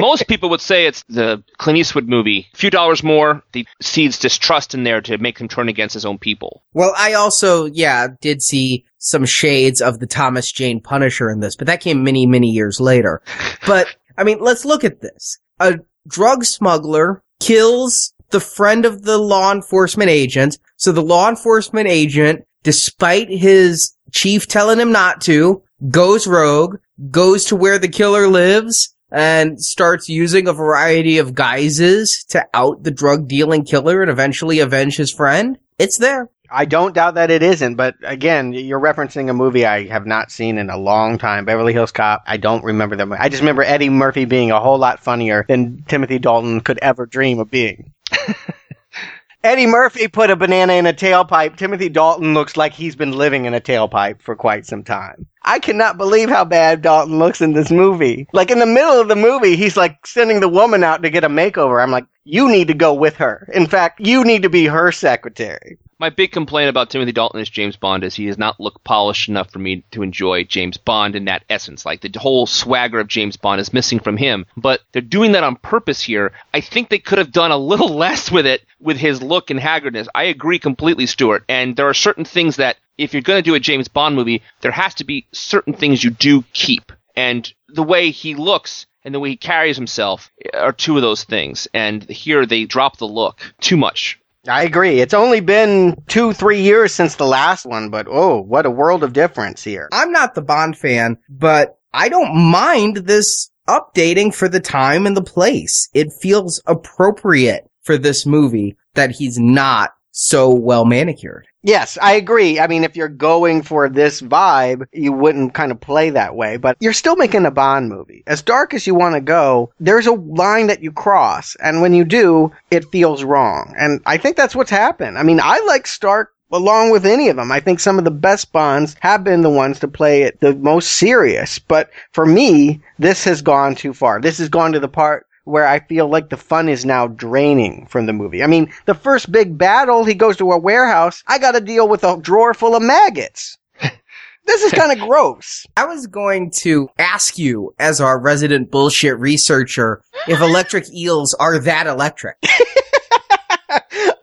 [0.00, 2.48] Most people would say it's the Clint Eastwood movie.
[2.52, 6.04] A few dollars more, the seeds distrust in there to make him turn against his
[6.04, 6.62] own people.
[6.72, 11.56] Well, I also, yeah, did see some shades of the Thomas Jane Punisher in this,
[11.56, 13.22] but that came many, many years later.
[13.66, 13.86] But,
[14.16, 15.38] I mean, let's look at this.
[15.58, 20.58] A drug smuggler kills the friend of the law enforcement agent.
[20.76, 26.76] So the law enforcement agent, despite his chief telling him not to, goes rogue,
[27.10, 32.82] goes to where the killer lives, and starts using a variety of guises to out
[32.82, 35.58] the drug dealing killer and eventually avenge his friend.
[35.78, 36.28] It's there.
[36.52, 40.32] I don't doubt that it isn't, but again, you're referencing a movie I have not
[40.32, 41.44] seen in a long time.
[41.44, 42.24] Beverly Hills Cop.
[42.26, 43.12] I don't remember them.
[43.12, 47.06] I just remember Eddie Murphy being a whole lot funnier than Timothy Dalton could ever
[47.06, 47.92] dream of being.
[49.44, 51.56] Eddie Murphy put a banana in a tailpipe.
[51.56, 55.26] Timothy Dalton looks like he's been living in a tailpipe for quite some time.
[55.42, 58.28] I cannot believe how bad Dalton looks in this movie.
[58.32, 61.24] Like in the middle of the movie, he's like sending the woman out to get
[61.24, 61.82] a makeover.
[61.82, 63.48] I'm like, you need to go with her.
[63.52, 65.78] In fact, you need to be her secretary.
[65.98, 69.28] My big complaint about Timothy Dalton as James Bond is he does not look polished
[69.28, 71.84] enough for me to enjoy James Bond in that essence.
[71.84, 74.46] Like the whole swagger of James Bond is missing from him.
[74.56, 76.32] But they're doing that on purpose here.
[76.54, 79.60] I think they could have done a little less with it with his look and
[79.60, 80.08] haggardness.
[80.14, 81.44] I agree completely, Stuart.
[81.50, 84.42] And there are certain things that if you're going to do a James Bond movie,
[84.60, 86.92] there has to be certain things you do keep.
[87.16, 91.24] And the way he looks and the way he carries himself are two of those
[91.24, 91.66] things.
[91.72, 94.20] And here they drop the look too much.
[94.46, 95.00] I agree.
[95.00, 99.02] It's only been two, three years since the last one, but oh, what a world
[99.02, 99.88] of difference here.
[99.92, 105.16] I'm not the Bond fan, but I don't mind this updating for the time and
[105.16, 105.88] the place.
[105.94, 111.46] It feels appropriate for this movie that he's not so well manicured.
[111.62, 112.58] Yes, I agree.
[112.58, 116.56] I mean, if you're going for this vibe, you wouldn't kind of play that way,
[116.56, 118.22] but you're still making a Bond movie.
[118.26, 121.92] As dark as you want to go, there's a line that you cross, and when
[121.92, 123.74] you do, it feels wrong.
[123.78, 125.18] And I think that's what's happened.
[125.18, 127.52] I mean, I like Stark along with any of them.
[127.52, 130.54] I think some of the best Bonds have been the ones to play it the
[130.56, 134.20] most serious, but for me, this has gone too far.
[134.20, 137.86] This has gone to the part where I feel like the fun is now draining
[137.86, 138.42] from the movie.
[138.42, 141.22] I mean, the first big battle, he goes to a warehouse.
[141.26, 143.58] I got to deal with a drawer full of maggots.
[143.80, 145.66] this is kind of gross.
[145.76, 151.58] I was going to ask you, as our resident bullshit researcher, if electric eels are
[151.60, 152.36] that electric.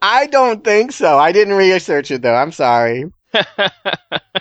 [0.01, 1.17] I don't think so.
[1.17, 2.35] I didn't research it though.
[2.35, 3.05] I'm sorry.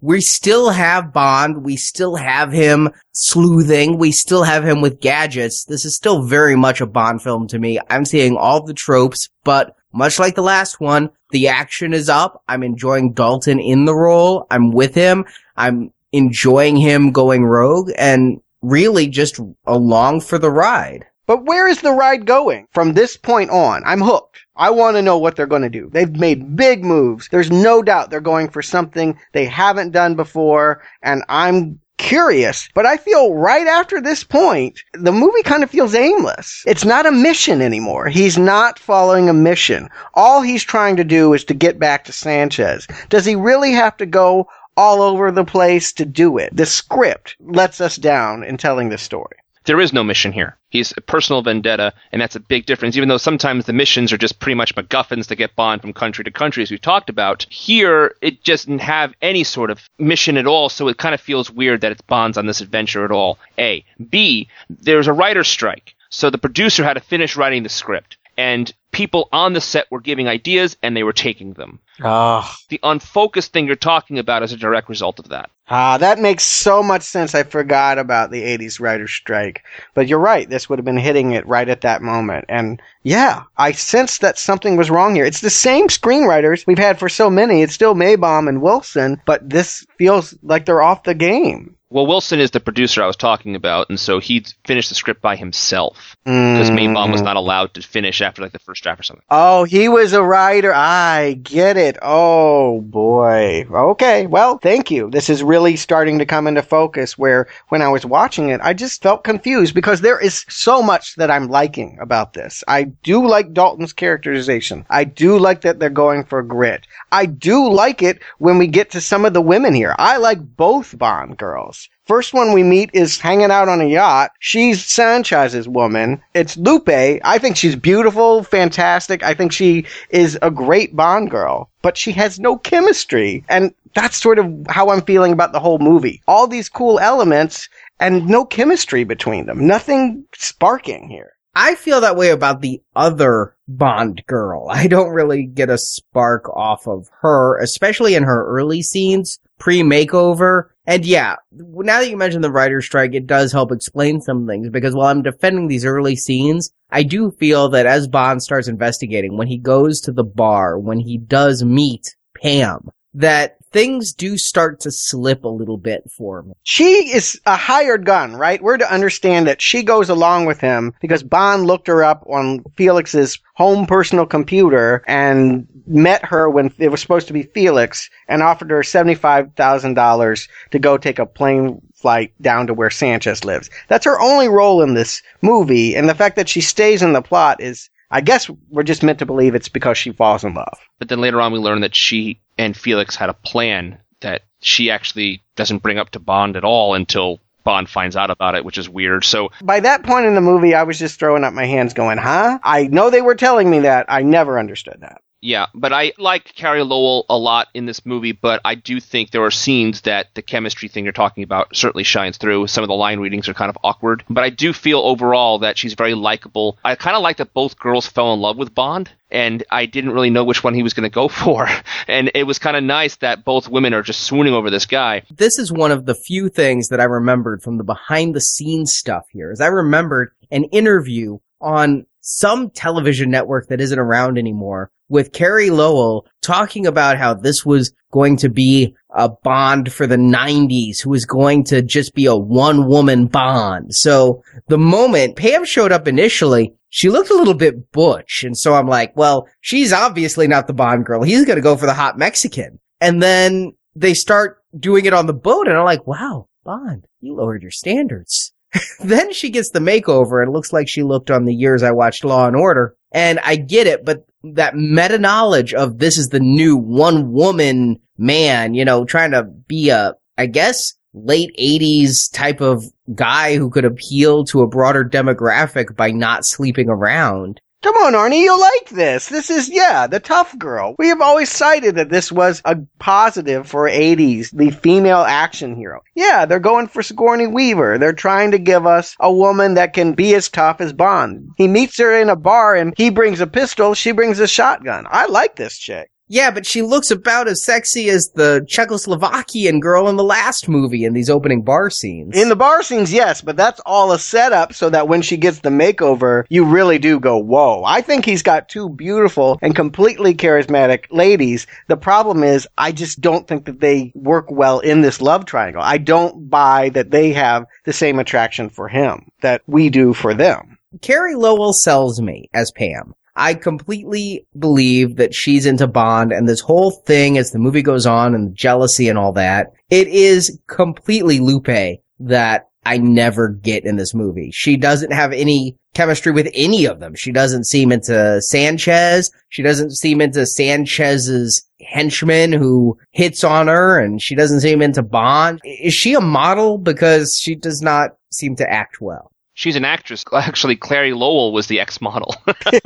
[0.00, 1.64] we still have Bond.
[1.64, 3.98] We still have him sleuthing.
[3.98, 5.64] We still have him with gadgets.
[5.64, 7.80] This is still very much a Bond film to me.
[7.90, 12.42] I'm seeing all the tropes, but much like the last one, the action is up.
[12.48, 14.46] I'm enjoying Dalton in the role.
[14.50, 15.24] I'm with him.
[15.56, 21.04] I'm enjoying him going rogue and really just along for the ride.
[21.26, 22.66] But where is the ride going?
[22.70, 24.38] From this point on, I'm hooked.
[24.58, 25.88] I want to know what they're going to do.
[25.88, 27.28] They've made big moves.
[27.28, 32.68] There's no doubt they're going for something they haven't done before, and I'm curious.
[32.74, 36.64] But I feel right after this point, the movie kind of feels aimless.
[36.66, 38.08] It's not a mission anymore.
[38.08, 39.88] He's not following a mission.
[40.14, 42.86] All he's trying to do is to get back to Sanchez.
[43.10, 46.56] Does he really have to go all over the place to do it?
[46.56, 49.36] The script lets us down in telling this story.
[49.68, 50.56] There is no mission here.
[50.70, 52.96] He's a personal vendetta, and that's a big difference.
[52.96, 56.24] Even though sometimes the missions are just pretty much MacGuffins to get Bond from country
[56.24, 60.46] to country, as we've talked about, here it doesn't have any sort of mission at
[60.46, 63.38] all, so it kind of feels weird that it's Bond's on this adventure at all.
[63.58, 63.84] A.
[64.08, 64.48] B.
[64.70, 69.28] There's a writer's strike, so the producer had to finish writing the script, and people
[69.32, 71.78] on the set were giving ideas, and they were taking them.
[72.02, 75.50] Ah, The unfocused thing you're talking about is a direct result of that.
[75.68, 77.34] ah, that makes so much sense.
[77.34, 79.64] I forgot about the 80s writer's strike.
[79.94, 80.48] But you're right.
[80.48, 82.46] This would have been hitting it right at that moment.
[82.48, 85.26] And yeah, I sensed that something was wrong here.
[85.26, 87.60] It's the same screenwriters we've had for so many.
[87.62, 91.74] It's still Maibaum and Wilson, but this feels like they're off the game.
[91.90, 95.22] Well, Wilson is the producer I was talking about, and so he finished the script
[95.22, 97.24] by himself because Maibaum was mm.
[97.24, 99.24] not allowed to finish after like the first draft or something.
[99.30, 100.70] Oh, he was a writer.
[100.74, 101.96] I get it.
[102.02, 103.66] Oh boy.
[103.70, 104.26] Okay.
[104.26, 105.08] Well, thank you.
[105.08, 108.74] This is really starting to come into focus where when I was watching it, I
[108.74, 112.62] just felt confused because there is so much that I'm liking about this.
[112.68, 114.84] I do like Dalton's characterization.
[114.90, 116.86] I do like that they're going for grit.
[117.12, 119.94] I do like it when we get to some of the women here.
[119.98, 121.77] I like both Bond girls.
[122.04, 124.30] First one we meet is hanging out on a yacht.
[124.40, 126.22] She's Sanchez's woman.
[126.32, 126.88] It's Lupe.
[126.88, 129.22] I think she's beautiful, fantastic.
[129.22, 133.44] I think she is a great Bond girl, but she has no chemistry.
[133.48, 136.22] And that's sort of how I'm feeling about the whole movie.
[136.26, 137.68] All these cool elements
[138.00, 139.66] and no chemistry between them.
[139.66, 141.32] Nothing sparking here.
[141.54, 144.68] I feel that way about the other Bond girl.
[144.70, 150.70] I don't really get a spark off of her, especially in her early scenes, pre-makeover.
[150.86, 154.70] And yeah, now that you mention the writer's strike, it does help explain some things
[154.70, 159.36] because while I'm defending these early scenes, I do feel that as Bond starts investigating,
[159.36, 164.80] when he goes to the bar, when he does meet Pam, that things do start
[164.80, 166.52] to slip a little bit for me.
[166.62, 168.62] She is a hired gun, right?
[168.62, 172.62] We're to understand that she goes along with him because Bond looked her up on
[172.76, 178.42] Felix's home personal computer and met her when it was supposed to be Felix and
[178.42, 183.70] offered her $75,000 to go take a plane flight down to where Sanchez lives.
[183.88, 185.96] That's her only role in this movie.
[185.96, 189.18] And the fact that she stays in the plot is, I guess we're just meant
[189.18, 190.78] to believe it's because she falls in love.
[190.98, 194.90] But then later on, we learn that she and Felix had a plan that she
[194.90, 198.78] actually doesn't bring up to Bond at all until Bond finds out about it, which
[198.78, 199.24] is weird.
[199.24, 202.18] So By that point in the movie, I was just throwing up my hands going,
[202.18, 202.58] huh?
[202.62, 204.06] I know they were telling me that.
[204.08, 205.20] I never understood that.
[205.40, 209.30] Yeah, but I like Carey Lowell a lot in this movie, but I do think
[209.30, 212.66] there are scenes that the chemistry thing you're talking about certainly shines through.
[212.66, 215.78] Some of the line readings are kind of awkward, but I do feel overall that
[215.78, 216.78] she's very likable.
[216.84, 220.10] I kind of like that both girls fell in love with Bond, and I didn't
[220.10, 221.68] really know which one he was going to go for.
[222.08, 225.22] And it was kind of nice that both women are just swooning over this guy.
[225.30, 228.94] This is one of the few things that I remembered from the behind the scenes
[228.94, 234.90] stuff here is I remembered an interview on some television network that isn't around anymore
[235.08, 240.16] with Carey Lowell talking about how this was going to be a Bond for the
[240.16, 243.94] 90s who was going to just be a one woman Bond.
[243.94, 248.44] So the moment Pam showed up initially, she looked a little bit butch.
[248.44, 251.22] And so I'm like, well, she's obviously not the Bond girl.
[251.22, 252.78] He's going to go for the hot Mexican.
[253.00, 257.34] And then they start doing it on the boat and I'm like, wow, Bond, you
[257.34, 258.52] lowered your standards.
[259.00, 262.24] then she gets the makeover and looks like she looked on the years I watched
[262.24, 262.96] Law and Order.
[263.12, 268.00] And I get it, but that meta knowledge of this is the new one woman
[268.18, 273.70] man, you know, trying to be a, I guess, late 80s type of guy who
[273.70, 277.60] could appeal to a broader demographic by not sleeping around.
[277.80, 279.28] Come on, Arnie, you'll like this.
[279.28, 280.96] This is, yeah, the tough girl.
[280.98, 286.00] We have always cited that this was a positive for 80s, the female action hero.
[286.16, 287.96] Yeah, they're going for Sigourney Weaver.
[287.98, 291.50] They're trying to give us a woman that can be as tough as Bond.
[291.56, 295.06] He meets her in a bar and he brings a pistol, she brings a shotgun.
[295.08, 296.10] I like this chick.
[296.28, 301.04] Yeah, but she looks about as sexy as the Czechoslovakian girl in the last movie
[301.04, 302.36] in these opening bar scenes.
[302.36, 305.60] In the bar scenes, yes, but that's all a setup so that when she gets
[305.60, 307.82] the makeover, you really do go, whoa.
[307.84, 311.66] I think he's got two beautiful and completely charismatic ladies.
[311.86, 315.82] The problem is, I just don't think that they work well in this love triangle.
[315.82, 320.34] I don't buy that they have the same attraction for him that we do for
[320.34, 320.76] them.
[321.00, 323.14] Carey Lowell sells me as Pam.
[323.38, 328.04] I completely believe that she's into Bond and this whole thing as the movie goes
[328.04, 329.68] on and jealousy and all that.
[329.90, 334.50] It is completely Lupe that I never get in this movie.
[334.50, 337.14] She doesn't have any chemistry with any of them.
[337.14, 339.30] She doesn't seem into Sanchez.
[339.50, 345.02] She doesn't seem into Sanchez's henchman who hits on her and she doesn't seem into
[345.02, 345.60] Bond.
[345.64, 346.78] Is she a model?
[346.78, 349.32] Because she does not seem to act well.
[349.58, 350.24] She's an actress.
[350.32, 352.34] Actually, Carey Lowell was the ex model.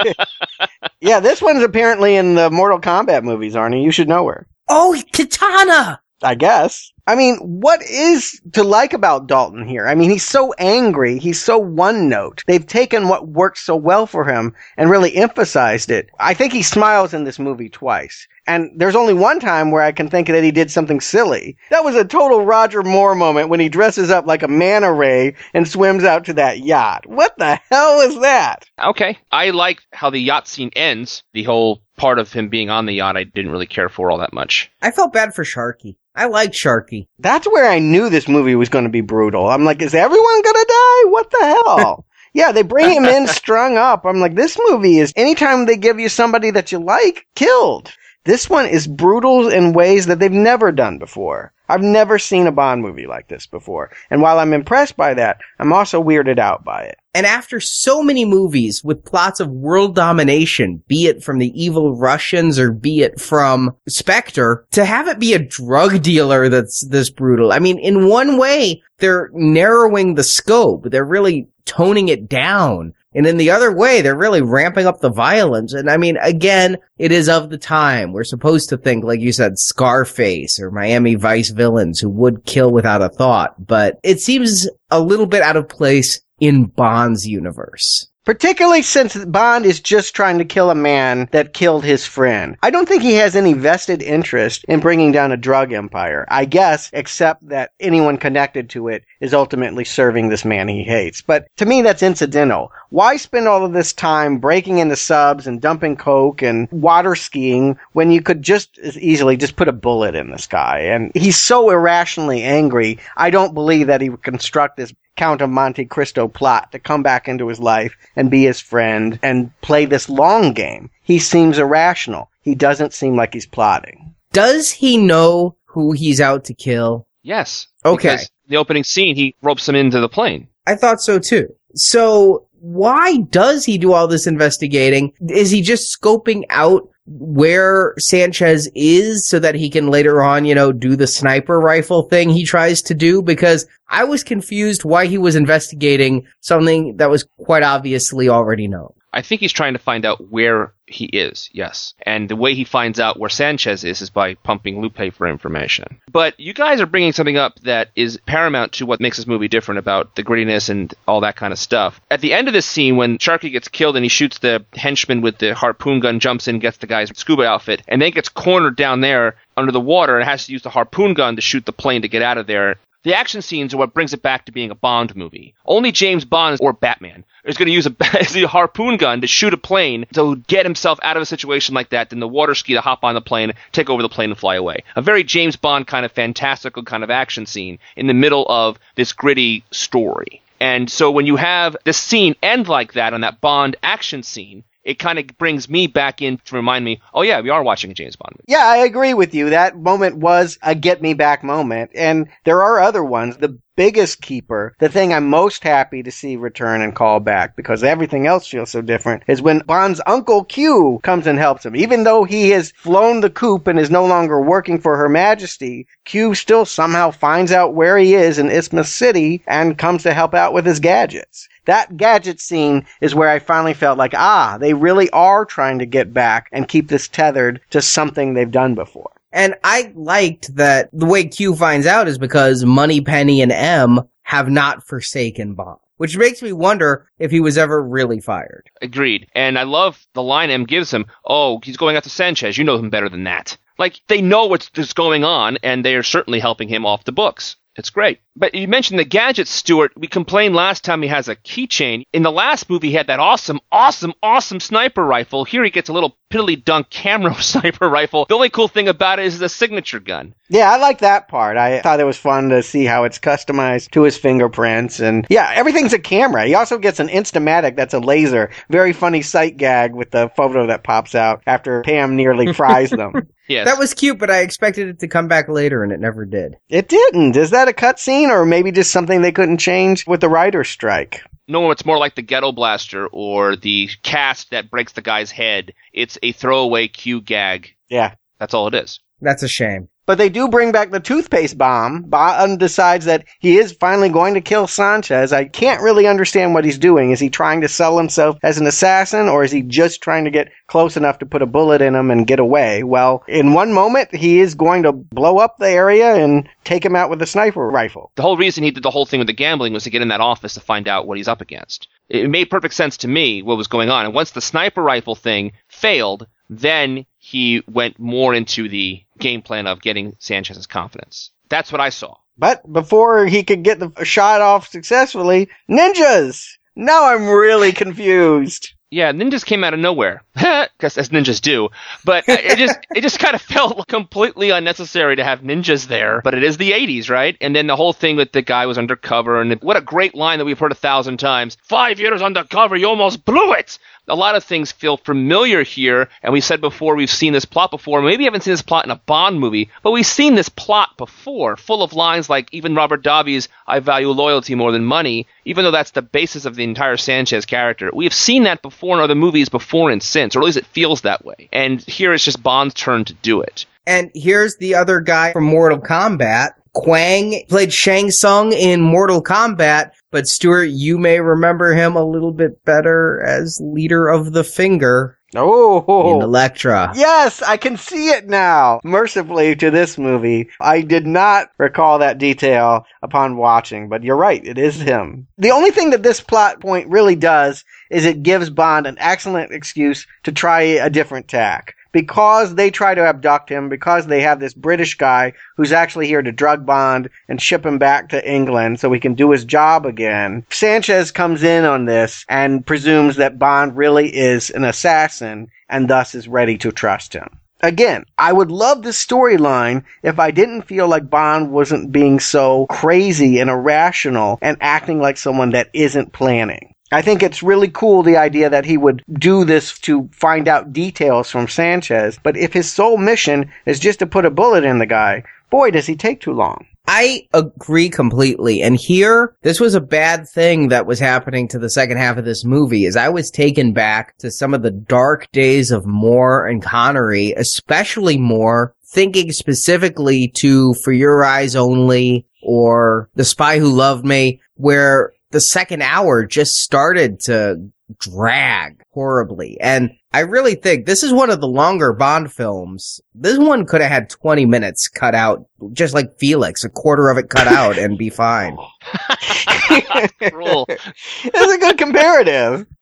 [1.00, 3.82] Yeah, this one's apparently in the Mortal Kombat movies, Arnie.
[3.82, 4.46] You should know her.
[4.68, 6.00] Oh, Katana!
[6.22, 6.91] I guess.
[7.04, 9.88] I mean, what is to like about Dalton here?
[9.88, 11.18] I mean, he's so angry.
[11.18, 12.44] He's so one note.
[12.46, 16.10] They've taken what worked so well for him and really emphasized it.
[16.20, 18.28] I think he smiles in this movie twice.
[18.46, 21.56] And there's only one time where I can think that he did something silly.
[21.70, 25.34] That was a total Roger Moore moment when he dresses up like a manta ray
[25.54, 27.06] and swims out to that yacht.
[27.06, 28.68] What the hell is that?
[28.82, 29.18] okay.
[29.30, 31.24] I like how the yacht scene ends.
[31.32, 34.18] The whole part of him being on the yacht, I didn't really care for all
[34.18, 34.70] that much.
[34.80, 35.96] I felt bad for Sharky.
[36.14, 37.08] I like Sharky.
[37.18, 39.48] That's where I knew this movie was going to be brutal.
[39.48, 41.10] I'm like, is everyone going to die?
[41.10, 42.04] What the hell?
[42.34, 44.04] yeah, they bring him in strung up.
[44.04, 47.92] I'm like, this movie is anytime they give you somebody that you like killed.
[48.24, 51.52] This one is brutal in ways that they've never done before.
[51.72, 53.90] I've never seen a Bond movie like this before.
[54.10, 56.98] And while I'm impressed by that, I'm also weirded out by it.
[57.14, 61.96] And after so many movies with plots of world domination, be it from the evil
[61.96, 67.08] Russians or be it from Spectre, to have it be a drug dealer that's this
[67.08, 67.52] brutal.
[67.52, 70.84] I mean, in one way, they're narrowing the scope.
[70.90, 72.92] They're really toning it down.
[73.14, 75.72] And in the other way, they're really ramping up the violence.
[75.72, 78.12] And I mean, again, it is of the time.
[78.12, 82.72] We're supposed to think, like you said, Scarface or Miami Vice villains who would kill
[82.72, 83.54] without a thought.
[83.64, 88.08] But it seems a little bit out of place in Bond's universe.
[88.24, 92.56] Particularly since Bond is just trying to kill a man that killed his friend.
[92.62, 96.24] I don't think he has any vested interest in bringing down a drug empire.
[96.28, 101.20] I guess, except that anyone connected to it is ultimately serving this man he hates.
[101.20, 102.70] But to me, that's incidental.
[102.90, 107.76] Why spend all of this time breaking into subs and dumping coke and water skiing
[107.92, 110.78] when you could just as easily just put a bullet in this guy?
[110.78, 113.00] And he's so irrationally angry.
[113.16, 117.02] I don't believe that he would construct this Count of Monte Cristo plot to come
[117.02, 120.90] back into his life and be his friend and play this long game.
[121.02, 122.30] He seems irrational.
[122.40, 124.14] He doesn't seem like he's plotting.
[124.32, 127.06] Does he know who he's out to kill?
[127.22, 127.68] Yes.
[127.84, 128.18] Okay.
[128.48, 130.48] The opening scene, he ropes him into the plane.
[130.66, 131.48] I thought so too.
[131.74, 135.12] So why does he do all this investigating?
[135.28, 140.54] Is he just scoping out where Sanchez is so that he can later on, you
[140.54, 143.22] know, do the sniper rifle thing he tries to do?
[143.22, 148.92] Because I was confused why he was investigating something that was quite obviously already known.
[149.12, 151.94] I think he's trying to find out where he is, yes.
[152.02, 156.00] And the way he finds out where Sanchez is is by pumping Lupe for information.
[156.10, 159.48] But you guys are bringing something up that is paramount to what makes this movie
[159.48, 162.00] different about the grittiness and all that kind of stuff.
[162.10, 165.20] At the end of this scene, when Sharky gets killed and he shoots the henchman
[165.20, 168.76] with the harpoon gun, jumps in, gets the guy's scuba outfit, and then gets cornered
[168.76, 171.72] down there under the water and has to use the harpoon gun to shoot the
[171.72, 172.76] plane to get out of there.
[173.04, 175.54] The action scenes are what brings it back to being a Bond movie.
[175.66, 179.52] Only James Bond or Batman is going to use a, a harpoon gun to shoot
[179.52, 182.74] a plane to get himself out of a situation like that, then the water ski
[182.74, 184.84] to hop on the plane, take over the plane, and fly away.
[184.94, 188.78] A very James Bond kind of fantastical kind of action scene in the middle of
[188.94, 190.40] this gritty story.
[190.60, 194.62] And so when you have this scene end like that on that Bond action scene,
[194.84, 197.90] it kind of brings me back in to remind me, oh yeah, we are watching
[197.90, 198.44] a James Bond movie.
[198.48, 199.50] Yeah, I agree with you.
[199.50, 201.92] That moment was a get me back moment.
[201.94, 203.36] And there are other ones.
[203.36, 207.82] The biggest keeper, the thing I'm most happy to see return and call back because
[207.82, 211.74] everything else feels so different is when Bond's uncle Q comes and helps him.
[211.74, 215.88] Even though he has flown the coop and is no longer working for Her Majesty,
[216.04, 220.32] Q still somehow finds out where he is in Isthmus City and comes to help
[220.32, 221.48] out with his gadgets.
[221.64, 225.86] That gadget scene is where I finally felt like, ah, they really are trying to
[225.86, 229.10] get back and keep this tethered to something they've done before.
[229.32, 234.48] And I liked that the way Q finds out is because Moneypenny and M have
[234.48, 235.78] not forsaken Bond.
[235.96, 238.68] Which makes me wonder if he was ever really fired.
[238.80, 239.28] Agreed.
[239.34, 242.58] And I love the line M gives him, oh, he's going after Sanchez.
[242.58, 243.56] You know him better than that.
[243.78, 247.56] Like, they know what's going on, and they are certainly helping him off the books.
[247.76, 248.20] It's great.
[248.34, 249.92] But you mentioned the gadgets, Stuart.
[249.96, 252.04] We complained last time he has a keychain.
[252.12, 255.44] In the last movie, he had that awesome, awesome, awesome sniper rifle.
[255.44, 258.24] Here he gets a little piddly dunk camera sniper rifle.
[258.28, 260.34] The only cool thing about it is the signature gun.
[260.48, 261.56] Yeah, I like that part.
[261.56, 265.00] I thought it was fun to see how it's customized to his fingerprints.
[265.00, 266.46] And yeah, everything's a camera.
[266.46, 268.50] He also gets an Instamatic that's a laser.
[268.70, 273.28] Very funny sight gag with the photo that pops out after Pam nearly fries them.
[273.48, 273.66] Yes.
[273.66, 276.56] That was cute, but I expected it to come back later and it never did.
[276.68, 277.36] It didn't.
[277.36, 281.22] Is that a cutscene or maybe just something they couldn't change with the writer's strike?
[281.48, 285.74] No, it's more like the ghetto blaster or the cast that breaks the guy's head.
[285.92, 287.74] It's a throwaway Q gag.
[287.88, 288.14] Yeah.
[288.38, 289.00] That's all it is.
[289.20, 289.88] That's a shame.
[290.12, 292.02] But they do bring back the toothpaste bomb.
[292.02, 295.32] Bond decides that he is finally going to kill Sanchez.
[295.32, 297.12] I can't really understand what he's doing.
[297.12, 300.30] Is he trying to sell himself as an assassin or is he just trying to
[300.30, 302.82] get close enough to put a bullet in him and get away?
[302.82, 306.94] Well, in one moment, he is going to blow up the area and take him
[306.94, 308.12] out with a sniper rifle.
[308.16, 310.08] The whole reason he did the whole thing with the gambling was to get in
[310.08, 311.88] that office to find out what he's up against.
[312.10, 314.04] It made perfect sense to me what was going on.
[314.04, 319.68] And once the sniper rifle thing failed, then he went more into the game plan
[319.68, 321.30] of getting Sanchez's confidence.
[321.48, 322.16] That's what I saw.
[322.36, 326.44] But before he could get the shot off successfully, ninjas!
[326.74, 328.72] Now I'm really confused.
[328.90, 331.70] Yeah, ninjas came out of nowhere, because as ninjas do.
[332.04, 336.20] But it just it just kind of felt completely unnecessary to have ninjas there.
[336.22, 337.36] But it is the '80s, right?
[337.40, 340.38] And then the whole thing with the guy was undercover, and what a great line
[340.38, 343.78] that we've heard a thousand times: five years undercover, you almost blew it.
[344.08, 347.70] A lot of things feel familiar here, and we said before we've seen this plot
[347.70, 348.02] before.
[348.02, 350.96] Maybe we haven't seen this plot in a Bond movie, but we've seen this plot
[350.96, 355.64] before, full of lines like even Robert Davi's "I value loyalty more than money," even
[355.64, 357.90] though that's the basis of the entire Sanchez character.
[357.92, 360.66] We have seen that before in other movies before and since, or at least it
[360.66, 361.48] feels that way.
[361.52, 363.66] And here it's just Bond's turn to do it.
[363.86, 366.54] And here's the other guy from Mortal Kombat.
[366.74, 372.32] Kwang played Shang Tsung in Mortal Kombat, but Stuart, you may remember him a little
[372.32, 376.92] bit better as leader of the Finger Oh, in Elektra.
[376.94, 378.80] Yes, I can see it now.
[378.84, 384.44] Mercifully to this movie, I did not recall that detail upon watching, but you're right,
[384.44, 385.26] it is him.
[385.38, 389.52] The only thing that this plot point really does is it gives Bond an excellent
[389.52, 391.76] excuse to try a different tack.
[391.92, 396.22] Because they try to abduct him, because they have this British guy who's actually here
[396.22, 399.86] to drug Bond and ship him back to England so he can do his job
[399.86, 400.44] again.
[400.50, 406.14] Sanchez comes in on this and presumes that Bond really is an assassin and thus
[406.14, 407.40] is ready to trust him.
[407.64, 412.66] Again, I would love this storyline if I didn't feel like Bond wasn't being so
[412.66, 416.74] crazy and irrational and acting like someone that isn't planning.
[416.92, 420.72] I think it's really cool the idea that he would do this to find out
[420.72, 424.78] details from Sanchez, but if his sole mission is just to put a bullet in
[424.78, 426.66] the guy, boy, does he take too long.
[426.86, 428.60] I agree completely.
[428.60, 432.24] And here, this was a bad thing that was happening to the second half of
[432.24, 436.46] this movie is I was taken back to some of the dark days of Moore
[436.46, 443.70] and Connery, especially Moore, thinking specifically to For Your Eyes Only or The Spy Who
[443.70, 449.58] Loved Me, where the second hour just started to drag horribly.
[449.60, 453.00] And I really think this is one of the longer Bond films.
[453.14, 457.18] This one could have had 20 minutes cut out, just like Felix, a quarter of
[457.18, 458.56] it cut out and be fine.
[460.30, 460.66] Cruel.
[460.68, 462.66] It's a good comparative.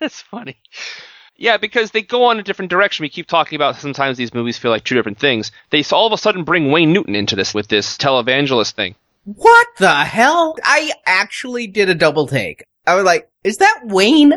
[0.00, 0.58] It's funny.
[1.36, 3.02] Yeah, because they go on a different direction.
[3.02, 5.52] We keep talking about sometimes these movies feel like two different things.
[5.68, 8.94] They all of a sudden bring Wayne Newton into this with this televangelist thing.
[9.24, 10.54] What the hell?
[10.62, 12.62] I actually did a double take.
[12.86, 14.34] I was like, is that Wayne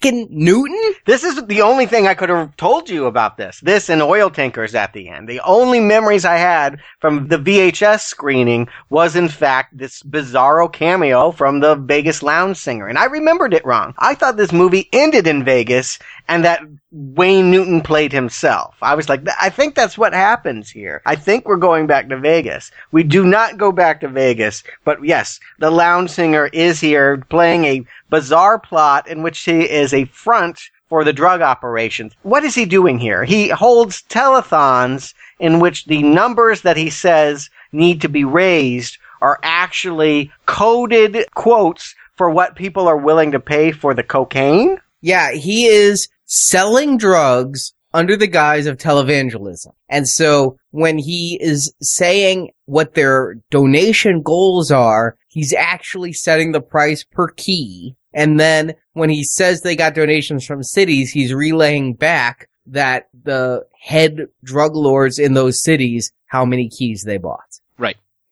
[0.00, 0.94] fucking Newton?
[1.04, 3.60] This is the only thing I could have told you about this.
[3.60, 5.28] This and oil tankers at the end.
[5.28, 11.32] The only memories I had from the VHS screening was in fact this bizarro cameo
[11.32, 12.86] from the Vegas lounge singer.
[12.88, 13.94] And I remembered it wrong.
[13.98, 15.98] I thought this movie ended in Vegas
[16.28, 18.74] and that Wayne Newton played himself.
[18.82, 21.02] I was like, I think that's what happens here.
[21.06, 22.70] I think we're going back to Vegas.
[22.90, 27.64] We do not go back to Vegas, but yes, the lounge singer is here playing
[27.64, 32.12] a bizarre plot in which he is a front for the drug operations.
[32.22, 33.24] What is he doing here?
[33.24, 39.38] He holds telethons in which the numbers that he says need to be raised are
[39.42, 44.78] actually coded quotes for what people are willing to pay for the cocaine.
[45.00, 49.72] Yeah, he is selling drugs under the guise of televangelism.
[49.88, 56.60] And so when he is saying what their donation goals are, he's actually setting the
[56.60, 57.96] price per key.
[58.12, 63.66] And then when he says they got donations from cities, he's relaying back that the
[63.80, 67.60] head drug lords in those cities, how many keys they bought.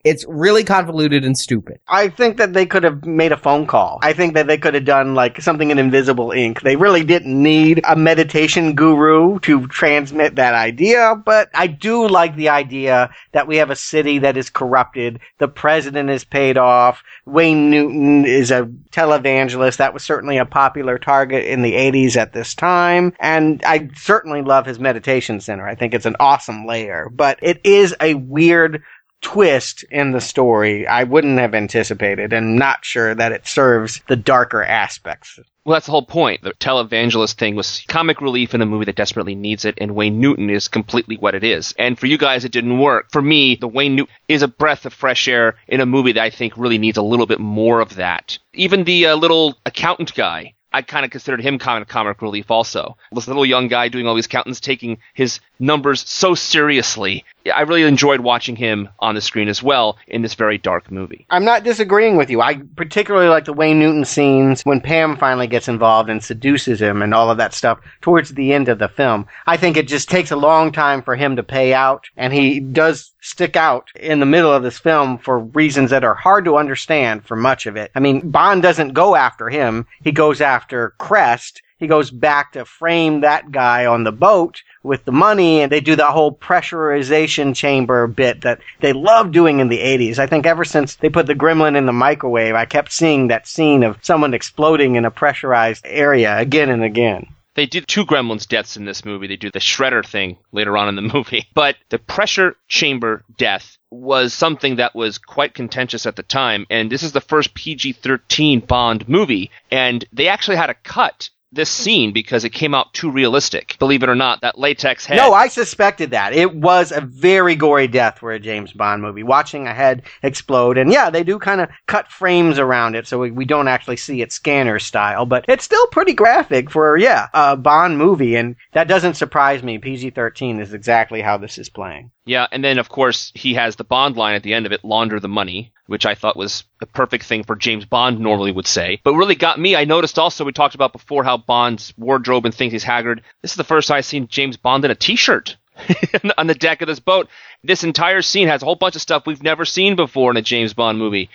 [0.08, 1.80] It's really convoluted and stupid.
[1.86, 3.98] I think that they could have made a phone call.
[4.02, 6.62] I think that they could have done like something in Invisible Ink.
[6.62, 12.36] They really didn't need a meditation guru to transmit that idea, but I do like
[12.36, 15.20] the idea that we have a city that is corrupted.
[15.38, 17.02] The president is paid off.
[17.26, 19.76] Wayne Newton is a televangelist.
[19.76, 23.12] That was certainly a popular target in the 80s at this time.
[23.20, 25.66] And I certainly love his meditation center.
[25.66, 28.82] I think it's an awesome layer, but it is a weird
[29.20, 34.16] twist in the story I wouldn't have anticipated and not sure that it serves the
[34.16, 35.38] darker aspects.
[35.64, 36.42] Well, that's the whole point.
[36.42, 40.18] The televangelist thing was comic relief in a movie that desperately needs it, and Wayne
[40.18, 41.74] Newton is completely what it is.
[41.78, 43.10] And for you guys, it didn't work.
[43.10, 46.22] For me, the Wayne Newton is a breath of fresh air in a movie that
[46.22, 48.38] I think really needs a little bit more of that.
[48.54, 52.50] Even the uh, little accountant guy, I kind of considered him kind of comic relief
[52.50, 52.96] also.
[53.12, 57.24] This little young guy doing all these accountants, taking his numbers so seriously.
[57.50, 61.26] I really enjoyed watching him on the screen as well in this very dark movie.
[61.30, 62.40] I'm not disagreeing with you.
[62.40, 67.02] I particularly like the Wayne Newton scenes when Pam finally gets involved and seduces him
[67.02, 69.26] and all of that stuff towards the end of the film.
[69.46, 72.60] I think it just takes a long time for him to pay out, and he
[72.60, 76.56] does stick out in the middle of this film for reasons that are hard to
[76.56, 77.90] understand for much of it.
[77.94, 79.86] I mean, Bond doesn't go after him.
[80.02, 81.60] He goes after Krest.
[81.78, 85.80] He goes back to frame that guy on the boat with the money and they
[85.80, 90.18] do that whole pressurization chamber bit that they love doing in the 80s.
[90.18, 93.46] I think ever since they put the gremlin in the microwave, I kept seeing that
[93.46, 97.28] scene of someone exploding in a pressurized area again and again.
[97.54, 99.26] They did two Gremlins deaths in this movie.
[99.26, 101.48] They do the shredder thing later on in the movie.
[101.54, 106.66] But the pressure chamber death was something that was quite contentious at the time.
[106.70, 109.50] And this is the first PG 13 Bond movie.
[109.72, 113.76] And they actually had a cut this scene because it came out too realistic.
[113.78, 115.16] Believe it or not, that latex head.
[115.16, 116.32] No, I suspected that.
[116.32, 119.22] It was a very gory death for a James Bond movie.
[119.22, 123.18] Watching a head explode, and yeah, they do kind of cut frames around it so
[123.18, 127.28] we, we don't actually see it scanner style, but it's still pretty graphic for, yeah,
[127.32, 129.78] a Bond movie, and that doesn't surprise me.
[129.78, 132.10] PG 13 is exactly how this is playing.
[132.24, 134.84] Yeah, and then of course he has the Bond line at the end of it,
[134.84, 138.66] launder the money, which I thought was a perfect thing for James Bond normally would
[138.66, 139.00] say.
[139.02, 142.54] But really got me, I noticed also, we talked about before how Bond's wardrobe and
[142.54, 143.22] things he's haggard.
[143.42, 145.56] This is the first I've seen James Bond in a t-shirt.
[146.38, 147.28] on the deck of this boat.
[147.62, 150.42] This entire scene has a whole bunch of stuff we've never seen before in a
[150.42, 151.30] James Bond movie.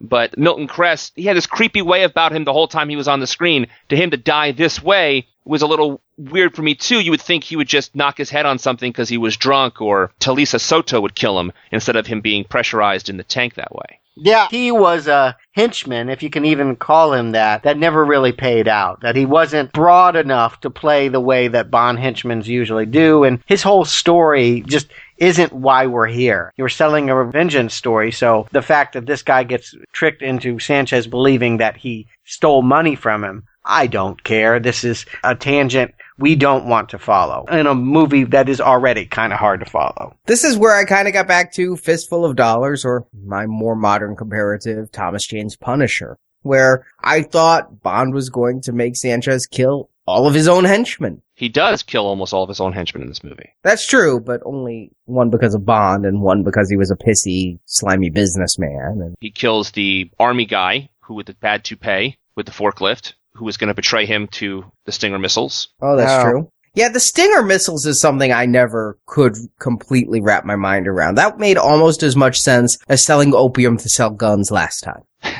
[0.00, 3.08] But Milton Krest, he had this creepy way about him the whole time he was
[3.08, 3.66] on the screen.
[3.90, 7.00] To him to die this way was a little weird for me too.
[7.00, 9.80] You would think he would just knock his head on something because he was drunk,
[9.80, 13.74] or Talisa Soto would kill him instead of him being pressurized in the tank that
[13.74, 13.99] way.
[14.16, 18.32] Yeah, he was a henchman, if you can even call him that, that never really
[18.32, 19.00] paid out.
[19.00, 23.42] That he wasn't broad enough to play the way that Bond henchmen usually do, and
[23.46, 24.88] his whole story just
[25.18, 26.52] isn't why we're here.
[26.56, 31.06] You're selling a vengeance story, so the fact that this guy gets tricked into Sanchez
[31.06, 34.58] believing that he stole money from him, I don't care.
[34.58, 39.06] This is a tangent we don't want to follow in a movie that is already
[39.06, 40.14] kind of hard to follow.
[40.26, 43.74] This is where I kind of got back to Fistful of Dollars or my more
[43.74, 49.88] modern comparative, Thomas Jane's Punisher, where I thought Bond was going to make Sanchez kill
[50.06, 51.22] all of his own henchmen.
[51.34, 53.54] He does kill almost all of his own henchmen in this movie.
[53.62, 57.58] That's true, but only one because of Bond and one because he was a pissy,
[57.64, 59.00] slimy businessman.
[59.00, 63.44] And He kills the army guy who with the bad toupee with the forklift, who
[63.44, 65.68] was going to betray him to the Stinger missiles.
[65.80, 66.30] oh, that's Oh.
[66.30, 66.50] true.
[66.74, 71.16] Yeah, the Stinger missiles is something I never could completely wrap my mind around.
[71.16, 75.02] That made almost as much sense as selling opium to sell guns last time.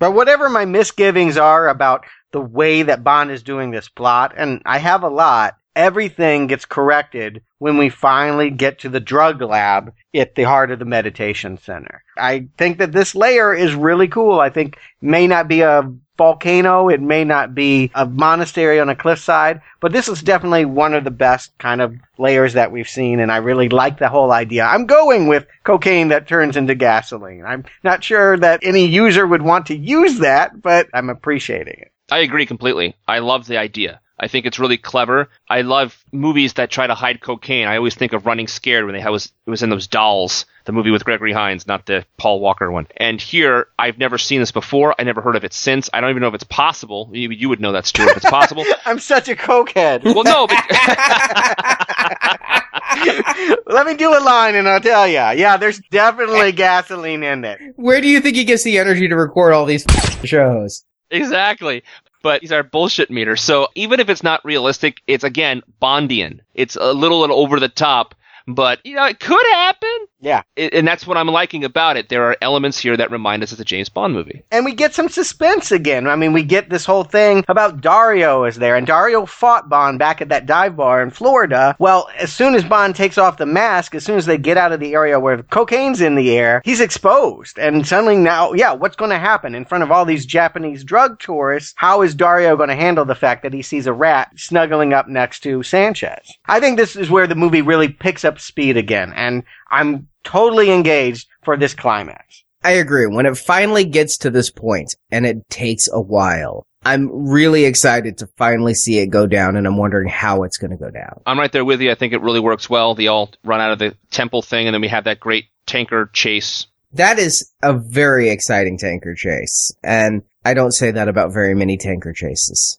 [0.00, 4.60] But whatever my misgivings are about the way that Bond is doing this plot, and
[4.66, 9.94] I have a lot, everything gets corrected when we finally get to the drug lab
[10.12, 12.02] at the heart of the meditation center.
[12.18, 14.40] I think that this layer is really cool.
[14.40, 18.96] I think may not be a volcano, it may not be a monastery on a
[18.96, 23.20] cliffside, but this is definitely one of the best kind of layers that we've seen,
[23.20, 24.64] and I really like the whole idea.
[24.64, 27.44] I'm going with cocaine that turns into gasoline.
[27.44, 31.92] I'm not sure that any user would want to use that, but I'm appreciating it.
[32.10, 32.94] I agree completely.
[33.08, 34.00] I love the idea.
[34.18, 35.28] I think it's really clever.
[35.48, 37.66] I love movies that try to hide cocaine.
[37.66, 40.72] I always think of Running Scared when they was it was in those dolls, the
[40.72, 42.86] movie with Gregory Hines, not the Paul Walker one.
[42.96, 44.94] And here, I've never seen this before.
[44.98, 45.90] I never heard of it since.
[45.92, 47.10] I don't even know if it's possible.
[47.12, 48.64] You, you would know that, Stuart, if it's possible.
[48.86, 50.04] I'm such a cokehead.
[50.14, 50.56] well, no, but
[53.66, 55.14] Let me do a line and I'll tell you.
[55.14, 56.52] Yeah, there's definitely eh.
[56.52, 57.60] gasoline in it.
[57.76, 59.84] Where do you think he gets the energy to record all these
[60.24, 60.84] shows?
[61.10, 61.82] exactly.
[62.22, 63.36] But he's our bullshit meter.
[63.36, 66.40] So even if it's not realistic, it's again Bondian.
[66.54, 68.14] It's a little, little over the top,
[68.46, 70.06] but you know it could happen.
[70.24, 70.42] Yeah.
[70.56, 72.08] It, and that's what I'm liking about it.
[72.08, 74.42] There are elements here that remind us it's a James Bond movie.
[74.50, 76.06] And we get some suspense again.
[76.06, 79.98] I mean, we get this whole thing about Dario is there, and Dario fought Bond
[79.98, 81.76] back at that dive bar in Florida.
[81.78, 84.72] Well, as soon as Bond takes off the mask, as soon as they get out
[84.72, 87.58] of the area where the cocaine's in the air, he's exposed.
[87.58, 91.20] And suddenly now, yeah, what's going to happen in front of all these Japanese drug
[91.20, 91.74] tourists?
[91.76, 95.06] How is Dario going to handle the fact that he sees a rat snuggling up
[95.06, 96.32] next to Sanchez?
[96.46, 99.12] I think this is where the movie really picks up up speed again.
[99.14, 102.44] And I'm totally engaged for this climax.
[102.62, 103.06] I agree.
[103.06, 108.18] When it finally gets to this point, and it takes a while, I'm really excited
[108.18, 111.20] to finally see it go down, and I'm wondering how it's going to go down.
[111.26, 111.90] I'm right there with you.
[111.90, 112.94] I think it really works well.
[112.94, 116.10] They all run out of the temple thing, and then we have that great tanker
[116.12, 116.66] chase.
[116.92, 121.76] That is a very exciting tanker chase, and I don't say that about very many
[121.76, 122.78] tanker chases.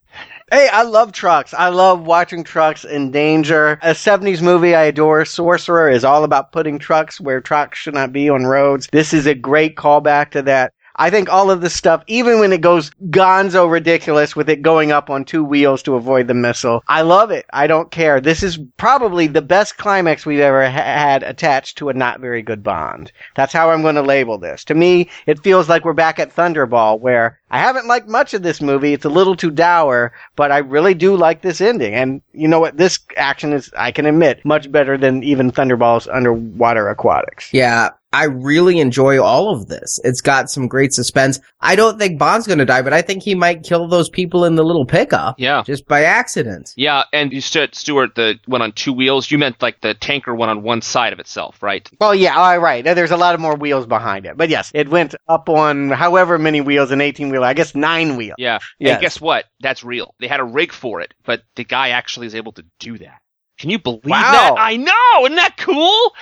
[0.52, 1.56] Hey, I love trucks.
[1.56, 3.80] I love watching trucks in danger.
[3.82, 8.14] A 70s movie I adore, Sorcerer, is all about putting trucks where trucks should not
[8.14, 8.88] be on roads.
[8.92, 10.72] This is a great callback to that.
[10.96, 14.92] I think all of this stuff, even when it goes gonzo ridiculous with it going
[14.92, 17.46] up on two wheels to avoid the missile, I love it.
[17.52, 18.22] I don't care.
[18.22, 22.42] This is probably the best climax we've ever ha- had attached to a not very
[22.42, 23.12] good Bond.
[23.36, 24.64] That's how I'm going to label this.
[24.66, 28.44] To me, it feels like we're back at Thunderball, where I haven't liked much of
[28.44, 28.94] this movie.
[28.94, 31.94] It's a little too dour, but I really do like this ending.
[31.94, 32.78] And you know what?
[32.78, 37.54] This action is, I can admit, much better than even Thunderball's underwater aquatics.
[37.54, 40.00] Yeah, I really enjoy all of this.
[40.04, 41.40] It's got some great suspense.
[41.60, 44.46] I don't think Bond's going to die, but I think he might kill those people
[44.46, 45.36] in the little pickup.
[45.38, 45.64] Yeah.
[45.66, 46.72] Just by accident.
[46.78, 49.30] Yeah, and you said Stuart the one on two wheels.
[49.30, 51.90] You meant like the tanker one on one side of itself, right?
[52.00, 52.84] Well, yeah, all right.
[52.86, 54.38] There's a lot of more wheels behind it.
[54.38, 58.16] But yes, it went up on however many wheels, an 18 wheeler, I guess nine
[58.16, 58.36] wheels.
[58.38, 58.60] Yeah.
[58.80, 58.94] Yes.
[58.94, 59.46] And guess what?
[59.60, 60.16] That's real.
[60.20, 63.20] They had a rig for it, but the guy actually is able to do that.
[63.58, 64.32] Can you believe Wow.
[64.32, 64.56] that?
[64.58, 65.26] I know.
[65.26, 66.14] Isn't that cool?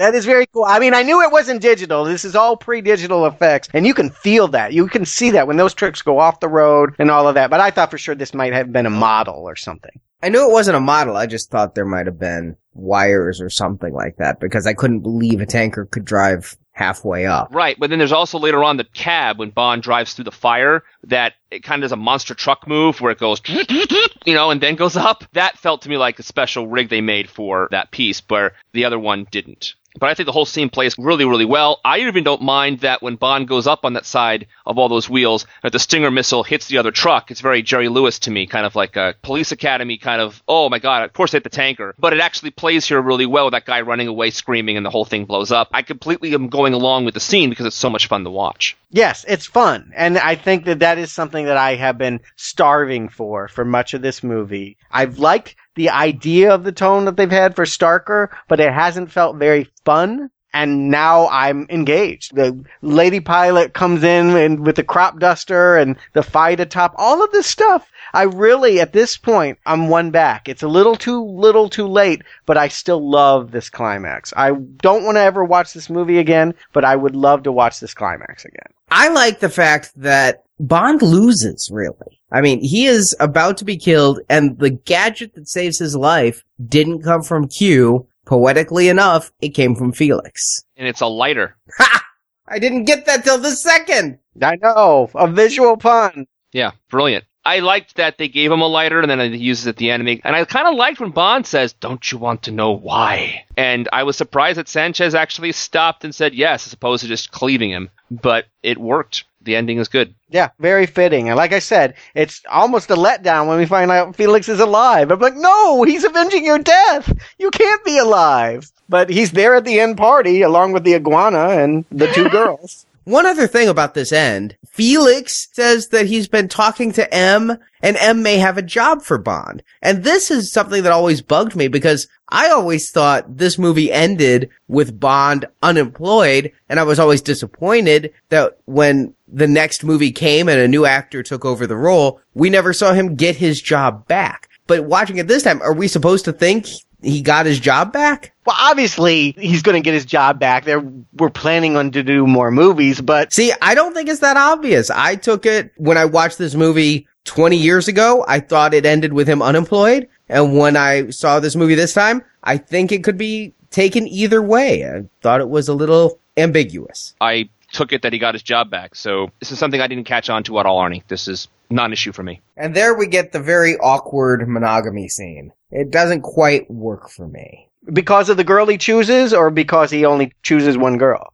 [0.00, 0.64] That is very cool.
[0.64, 2.04] I mean, I knew it wasn't digital.
[2.04, 4.72] This is all pre-digital effects, and you can feel that.
[4.72, 7.50] You can see that when those tricks go off the road and all of that.
[7.50, 10.00] But I thought for sure this might have been a model or something.
[10.22, 11.18] I knew it wasn't a model.
[11.18, 15.00] I just thought there might have been wires or something like that because I couldn't
[15.00, 17.48] believe a tanker could drive halfway up.
[17.50, 20.82] Right, but then there's also later on the cab when Bond drives through the fire
[21.04, 23.42] that it kind of does a monster truck move where it goes,
[24.24, 25.24] you know, and then goes up.
[25.34, 28.86] That felt to me like a special rig they made for that piece, but the
[28.86, 29.74] other one didn't.
[29.98, 31.80] But I think the whole scene plays really, really well.
[31.84, 35.10] I even don't mind that when Bond goes up on that side of all those
[35.10, 37.30] wheels, that the Stinger missile hits the other truck.
[37.30, 40.68] It's very Jerry Lewis to me, kind of like a police academy kind of, oh
[40.68, 41.94] my god, of course they hit the tanker.
[41.98, 44.90] But it actually plays here really well with that guy running away screaming and the
[44.90, 45.68] whole thing blows up.
[45.72, 48.76] I completely am going along with the scene because it's so much fun to watch.
[48.90, 49.92] Yes, it's fun.
[49.96, 53.94] And I think that that is something that I have been starving for for much
[53.94, 54.76] of this movie.
[54.90, 59.10] I've liked the idea of the tone that they've had for Starker, but it hasn't
[59.10, 60.30] felt very fun.
[60.52, 62.34] And now I'm engaged.
[62.34, 67.24] The lady pilot comes in and with the crop duster and the fight atop, all
[67.24, 67.90] of this stuff.
[68.12, 70.50] I really, at this point, I'm one back.
[70.50, 74.34] It's a little too little too late, but I still love this climax.
[74.36, 77.80] I don't want to ever watch this movie again, but I would love to watch
[77.80, 78.74] this climax again.
[78.90, 82.20] I like the fact that Bond loses, really.
[82.32, 86.44] I mean, he is about to be killed and the gadget that saves his life
[86.64, 88.06] didn't come from Q.
[88.26, 90.60] Poetically enough, it came from Felix.
[90.76, 91.56] And it's a lighter.
[91.78, 92.04] Ha!
[92.46, 94.18] I didn't get that till the second.
[94.40, 96.26] I know, a visual pun.
[96.52, 97.24] Yeah, brilliant.
[97.50, 99.90] I liked that they gave him a lighter and then he uses it at the
[99.90, 100.08] end.
[100.08, 103.44] And I kind of liked when Bond says, Don't you want to know why?
[103.56, 107.32] And I was surprised that Sanchez actually stopped and said yes, as opposed to just
[107.32, 107.90] cleaving him.
[108.08, 109.24] But it worked.
[109.42, 110.14] The ending is good.
[110.28, 111.28] Yeah, very fitting.
[111.28, 115.10] And like I said, it's almost a letdown when we find out Felix is alive.
[115.10, 117.12] I'm like, no, he's avenging your death.
[117.36, 118.70] You can't be alive.
[118.88, 122.86] But he's there at the end party along with the iguana and the two girls.
[123.10, 127.96] One other thing about this end, Felix says that he's been talking to M and
[127.96, 129.64] M may have a job for Bond.
[129.82, 134.50] And this is something that always bugged me because I always thought this movie ended
[134.68, 140.60] with Bond unemployed and I was always disappointed that when the next movie came and
[140.60, 144.48] a new actor took over the role, we never saw him get his job back.
[144.70, 146.68] But watching it this time, are we supposed to think
[147.02, 148.32] he got his job back?
[148.46, 150.64] Well, obviously, he's going to get his job back.
[150.64, 150.80] There,
[151.14, 154.88] we're planning on to do more movies, but See, I don't think it's that obvious.
[154.88, 158.24] I took it when I watched this movie 20 years ago.
[158.28, 160.06] I thought it ended with him unemployed.
[160.28, 164.40] And when I saw this movie this time, I think it could be taken either
[164.40, 164.88] way.
[164.88, 167.16] I thought it was a little ambiguous.
[167.20, 168.94] I took it that he got his job back.
[168.94, 171.02] So this is something I didn't catch on to at all, Arnie.
[171.08, 172.40] This is not an issue for me.
[172.56, 175.52] And there we get the very awkward monogamy scene.
[175.70, 177.68] It doesn't quite work for me.
[177.92, 181.32] because of the girl he chooses or because he only chooses one girl?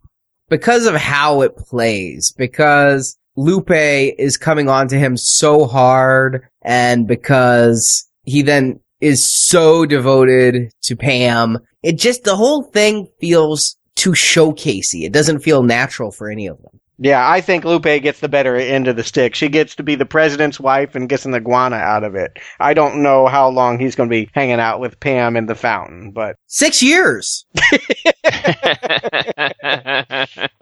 [0.48, 7.06] because of how it plays, because Lupe is coming on to him so hard, and
[7.06, 14.12] because he then is so devoted to Pam, it just, the whole thing feels too
[14.12, 15.04] showcasey.
[15.04, 16.80] It doesn't feel natural for any of them.
[16.98, 19.34] Yeah, I think Lupe gets the better end of the stick.
[19.34, 22.38] She gets to be the president's wife and gets an iguana out of it.
[22.58, 25.54] I don't know how long he's going to be hanging out with Pam in the
[25.54, 27.44] fountain, but Six years.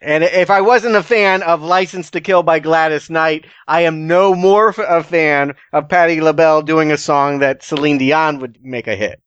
[0.00, 4.06] And if I wasn't a fan of License to Kill by Gladys Knight, I am
[4.06, 8.86] no more a fan of Patti LaBelle doing a song that Celine Dion would make
[8.86, 9.20] a hit.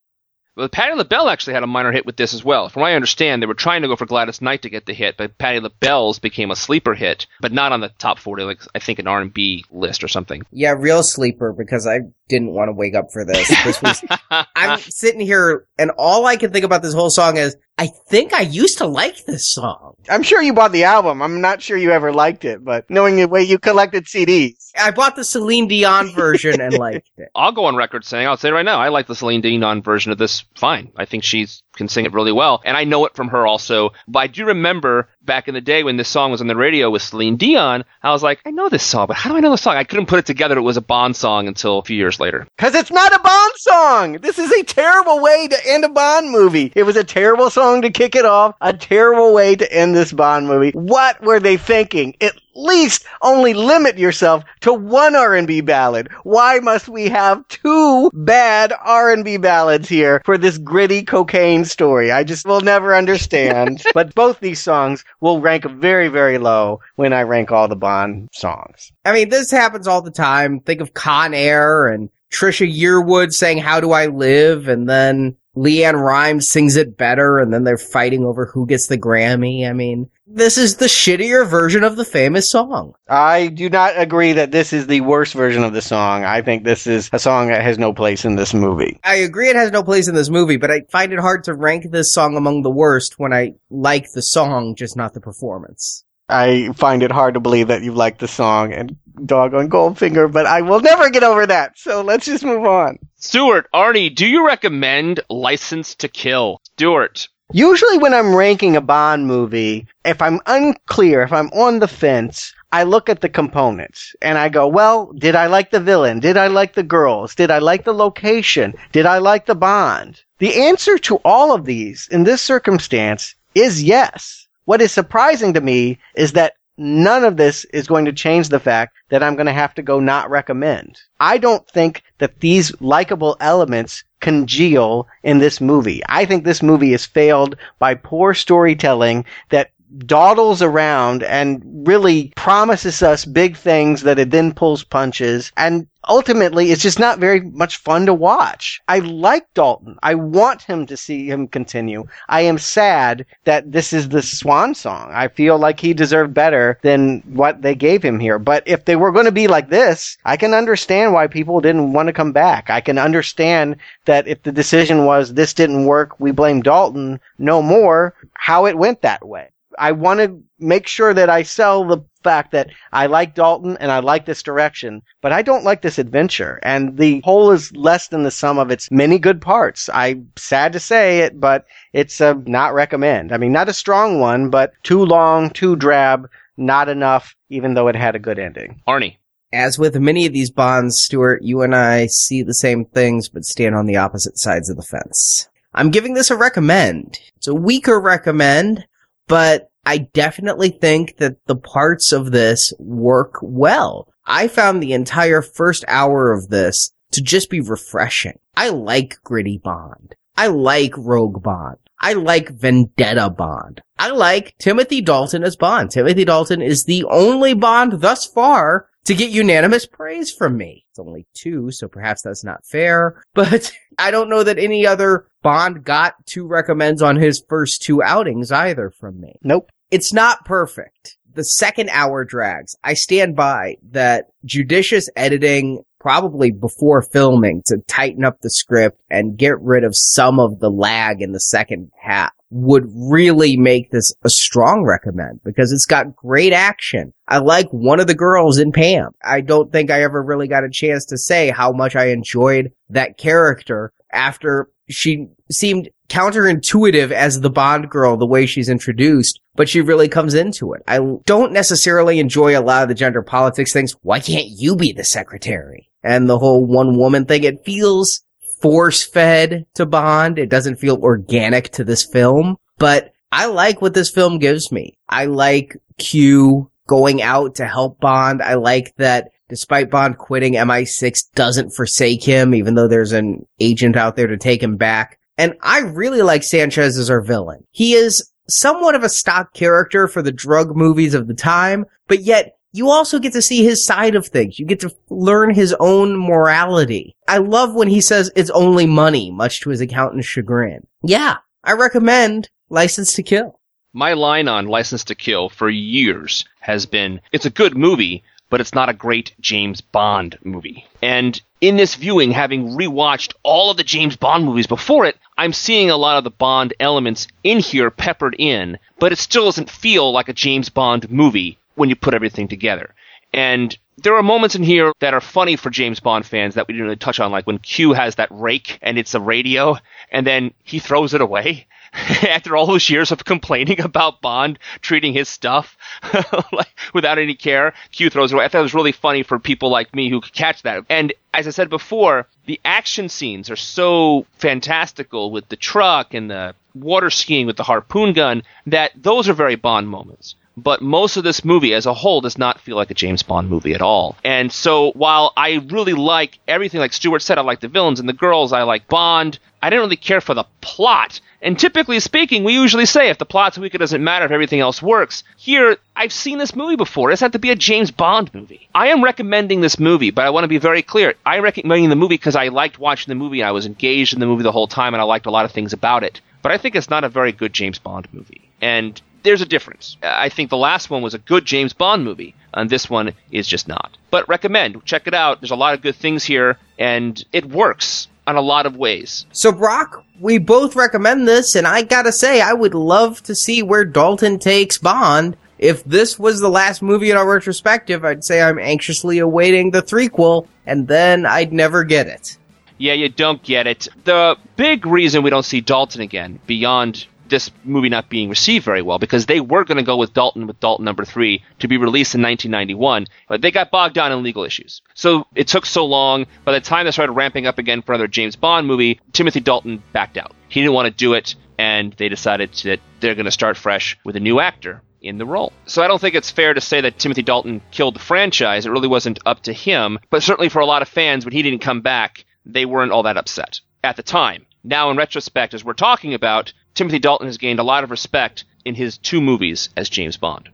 [0.56, 2.70] Well, Patti LaBelle actually had a minor hit with this as well.
[2.70, 4.94] From what I understand, they were trying to go for Gladys Knight to get the
[4.94, 8.60] hit, but Patti LaBelle's became a sleeper hit, but not on the top 40, like
[8.76, 10.44] I think an R&B list or something.
[10.52, 12.00] Yeah, real sleeper because I
[12.30, 13.50] didn't want to wake up for this.
[13.66, 14.06] This was
[14.56, 18.34] I'm sitting here and all I can think about this whole song is I think
[18.34, 19.96] I used to like this song.
[20.10, 21.22] I'm sure you bought the album.
[21.22, 24.72] I'm not sure you ever liked it, but knowing the way you collected CDs.
[24.78, 27.30] I bought the Celine Dion version and liked it.
[27.34, 30.12] I'll go on record saying, I'll say right now, I like the Celine Dion version
[30.12, 30.92] of this fine.
[30.98, 32.62] I think she can sing it really well.
[32.66, 33.92] And I know it from her also.
[34.10, 36.90] But I do remember back in the day when this song was on the radio
[36.90, 39.52] with Celine Dion, I was like, I know this song, but how do I know
[39.52, 39.78] this song?
[39.78, 40.58] I couldn't put it together.
[40.58, 42.48] It was a Bond song until a few years later.
[42.58, 44.14] Cause it's not a Bond song!
[44.22, 46.72] This is a terrible way to end a Bond movie.
[46.76, 50.14] It was a terrible song to kick it off, a terrible way to end this
[50.14, 50.72] Bond movie.
[50.72, 52.16] What were they thinking?
[52.22, 56.10] At least only limit yourself to one R&B ballad.
[56.24, 62.12] Why must we have two bad R&B ballads here for this gritty cocaine story?
[62.12, 63.84] I just will never understand.
[63.94, 68.30] but both these songs will rank very, very low when I rank all the Bond
[68.34, 68.92] songs.
[69.06, 70.60] I mean, this happens all the time.
[70.60, 74.68] Think of Con Air and Trisha Yearwood saying, How do I live?
[74.68, 78.98] And then LeAnn Rimes sings it better, and then they're fighting over who gets the
[78.98, 79.68] Grammy.
[79.68, 82.94] I mean, this is the shittier version of the famous song.
[83.08, 86.24] I do not agree that this is the worst version of the song.
[86.24, 89.00] I think this is a song that has no place in this movie.
[89.04, 91.56] I agree it has no place in this movie, but I find it hard to
[91.56, 96.06] rank this song among the worst when I like the song, just not the performance.
[96.30, 100.46] I find it hard to believe that you like the song and doggone Goldfinger, but
[100.46, 101.78] I will never get over that.
[101.78, 103.00] So let's just move on.
[103.16, 106.62] Stuart, Arnie, do you recommend License to Kill?
[106.76, 107.28] Stuart.
[107.52, 112.54] Usually when I'm ranking a Bond movie, if I'm unclear, if I'm on the fence,
[112.72, 116.20] I look at the components and I go, well, did I like the villain?
[116.20, 117.34] Did I like the girls?
[117.34, 118.76] Did I like the location?
[118.92, 120.22] Did I like the Bond?
[120.38, 124.48] The answer to all of these in this circumstance is yes.
[124.66, 128.60] What is surprising to me is that none of this is going to change the
[128.60, 131.00] fact that I'm going to have to go not recommend.
[131.20, 136.02] I don't think that these likable elements congeal in this movie.
[136.10, 139.72] I think this movie is failed by poor storytelling that
[140.06, 146.72] dawdles around and really promises us big things that it then pulls punches and ultimately
[146.72, 148.82] it's just not very much fun to watch.
[148.88, 149.98] I like Dalton.
[150.04, 152.06] I want him to see him continue.
[152.28, 155.12] I am sad that this is the swan song.
[155.14, 158.40] I feel like he deserved better than what they gave him here.
[158.40, 161.94] But if they were going to be like this, I can understand why people didn't
[161.94, 162.70] want to come back.
[162.70, 167.62] I can understand that if the decision was this didn't work, we blame Dalton no
[167.62, 169.50] more, how it went that way.
[169.80, 173.92] I want to make sure that I sell the fact that I like Dalton and
[173.92, 176.60] I like this direction, but I don't like this adventure.
[176.64, 179.90] And the whole is less than the sum of its many good parts.
[179.94, 183.32] I'm sad to say it, but it's a not recommend.
[183.32, 187.88] I mean, not a strong one, but too long, too drab, not enough, even though
[187.88, 188.82] it had a good ending.
[188.88, 189.18] Arnie.
[189.52, 193.46] As with many of these bonds, Stuart, you and I see the same things, but
[193.46, 195.48] stand on the opposite sides of the fence.
[195.74, 197.20] I'm giving this a recommend.
[197.38, 198.86] It's a weaker recommend,
[199.28, 204.08] but I definitely think that the parts of this work well.
[204.26, 208.38] I found the entire first hour of this to just be refreshing.
[208.56, 210.16] I like gritty Bond.
[210.38, 211.78] I like Rogue Bond.
[212.00, 213.82] I like Vendetta Bond.
[213.98, 215.92] I like Timothy Dalton as Bond.
[215.92, 220.86] Timothy Dalton is the only Bond thus far to get unanimous praise from me.
[220.90, 225.28] It's only two, so perhaps that's not fair, but I don't know that any other
[225.42, 229.36] Bond got two recommends on his first two outings either from me.
[229.42, 229.72] Nope.
[229.92, 231.18] It's not perfect.
[231.34, 232.76] The second hour drags.
[232.84, 239.38] I stand by that judicious editing probably before filming to tighten up the script and
[239.38, 244.14] get rid of some of the lag in the second half would really make this
[244.24, 247.14] a strong recommend because it's got great action.
[247.28, 249.12] I like one of the girls in Pam.
[249.24, 252.72] I don't think I ever really got a chance to say how much I enjoyed
[252.90, 259.70] that character after she seemed counterintuitive as the Bond girl, the way she's introduced, but
[259.70, 260.82] she really comes into it.
[260.88, 263.96] I don't necessarily enjoy a lot of the gender politics things.
[264.02, 265.90] Why can't you be the secretary?
[266.04, 268.24] And the whole one woman thing, it feels
[268.62, 270.40] force fed to Bond.
[270.40, 274.98] It doesn't feel organic to this film, but I like what this film gives me.
[275.08, 278.42] I like Q going out to help Bond.
[278.42, 283.96] I like that despite Bond quitting, MI6 doesn't forsake him, even though there's an agent
[283.96, 285.19] out there to take him back.
[285.40, 287.64] And I really like Sanchez as our villain.
[287.72, 292.24] He is somewhat of a stock character for the drug movies of the time, but
[292.24, 294.60] yet you also get to see his side of things.
[294.60, 297.16] You get to learn his own morality.
[297.26, 300.86] I love when he says it's only money, much to his accountant's chagrin.
[301.04, 303.62] Yeah, I recommend License to Kill.
[303.94, 308.60] My line on License to Kill for years has been it's a good movie, but
[308.60, 310.86] it's not a great James Bond movie.
[311.02, 315.54] And in this viewing, having rewatched all of the James Bond movies before it, I'm
[315.54, 319.70] seeing a lot of the Bond elements in here peppered in, but it still doesn't
[319.70, 322.94] feel like a James Bond movie when you put everything together.
[323.34, 326.74] And there are moments in here that are funny for James Bond fans that we
[326.74, 329.78] didn't really touch on, like when Q has that rake and it's a radio,
[330.12, 331.68] and then he throws it away.
[331.94, 335.76] After all those years of complaining about Bond treating his stuff
[336.52, 338.46] like without any care, Q throws it away.
[338.46, 340.86] I thought it was really funny for people like me who could catch that.
[340.90, 346.30] And as I said before, the action scenes are so fantastical with the truck and
[346.30, 351.18] the water skiing with the harpoon gun that those are very Bond moments but most
[351.18, 353.82] of this movie as a whole does not feel like a James Bond movie at
[353.82, 354.16] all.
[354.24, 358.08] And so while I really like everything, like Stuart said, I like the villains and
[358.08, 361.20] the girls, I like Bond, I didn't really care for the plot.
[361.42, 364.60] And typically speaking, we usually say if the plot's weak, it doesn't matter if everything
[364.60, 365.24] else works.
[365.38, 367.10] Here, I've seen this movie before.
[367.10, 368.68] This had to be a James Bond movie.
[368.76, 371.16] I am recommending this movie, but I want to be very clear.
[371.26, 373.44] I recommend the movie because I liked watching the movie.
[373.44, 375.52] I was engaged in the movie the whole time, and I liked a lot of
[375.52, 376.22] things about it.
[376.42, 378.50] But I think it's not a very good James Bond movie.
[378.62, 379.98] And there's a difference.
[380.04, 383.48] I think the last one was a good James Bond movie, and this one is
[383.48, 383.98] just not.
[384.12, 385.42] But recommend, check it out.
[385.42, 389.26] There's a lot of good things here, and it works on a lot of ways.
[389.32, 393.64] So, Brock, we both recommend this, and I gotta say, I would love to see
[393.64, 395.36] where Dalton takes Bond.
[395.58, 399.82] If this was the last movie in our retrospective, I'd say I'm anxiously awaiting the
[399.82, 402.38] threequel, and then I'd never get it.
[402.78, 403.90] Yeah, you don't get it.
[404.06, 408.82] The big reason we don't see Dalton again, beyond this movie not being received very
[408.82, 411.78] well because they were going to go with Dalton with Dalton number three to be
[411.78, 414.82] released in 1991, but they got bogged down in legal issues.
[414.94, 416.26] So it took so long.
[416.46, 419.82] By the time they started ramping up again for another James Bond movie, Timothy Dalton
[419.94, 420.34] backed out.
[420.48, 423.98] He didn't want to do it, and they decided that they're going to start fresh
[424.04, 425.54] with a new actor in the role.
[425.66, 428.66] So I don't think it's fair to say that Timothy Dalton killed the franchise.
[428.66, 431.42] It really wasn't up to him, but certainly for a lot of fans, when he
[431.42, 434.46] didn't come back, they weren't all that upset at the time.
[434.64, 438.46] Now, in retrospect, as we're talking about, Timothy Dalton has gained a lot of respect
[438.66, 440.50] in his two movies as James Bond.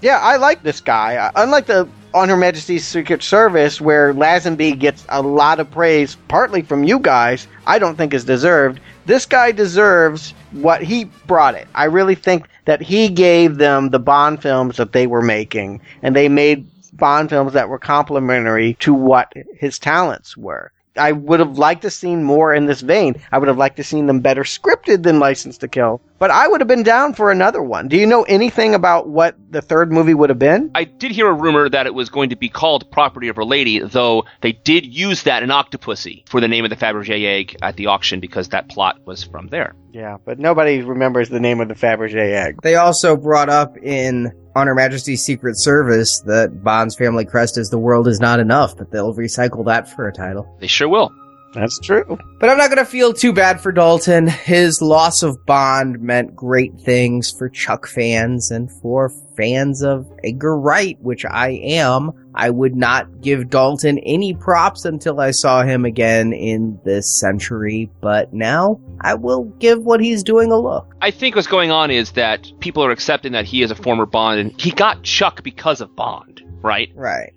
[0.00, 1.16] Yeah, I like this guy.
[1.16, 6.16] Uh, unlike the On Her Majesty's Secret Service, where Lazenby gets a lot of praise,
[6.28, 8.80] partly from you guys, I don't think is deserved.
[9.06, 11.66] This guy deserves what he brought it.
[11.74, 16.14] I really think that he gave them the Bond films that they were making, and
[16.14, 20.70] they made Bond films that were complementary to what his talents were.
[20.98, 23.16] I would have liked to seen more in this vein.
[23.32, 26.00] I would have liked to seen them better scripted than License to Kill.
[26.18, 27.86] But I would have been down for another one.
[27.86, 30.70] Do you know anything about what the third movie would have been?
[30.74, 33.44] I did hear a rumor that it was going to be called Property of a
[33.44, 37.56] Lady, though they did use that in Octopussy for the name of the Fabergé egg
[37.62, 39.76] at the auction because that plot was from there.
[39.92, 42.62] Yeah, but nobody remembers the name of the Fabergé egg.
[42.62, 47.70] They also brought up in on Her Majesty's Secret Service that Bond's family crest is
[47.70, 50.54] the world is not enough, but they'll recycle that for a title.
[50.60, 51.12] They sure will.
[51.54, 52.18] That's true.
[52.40, 54.26] But I'm not going to feel too bad for Dalton.
[54.26, 60.58] His loss of Bond meant great things for Chuck fans and for fans of Edgar
[60.58, 62.27] Wright, which I am.
[62.38, 67.90] I would not give Dalton any props until I saw him again in this century,
[68.00, 70.94] but now I will give what he's doing a look.
[71.02, 74.06] I think what's going on is that people are accepting that he is a former
[74.06, 76.92] Bond and he got Chuck because of Bond, right?
[76.94, 77.32] Right.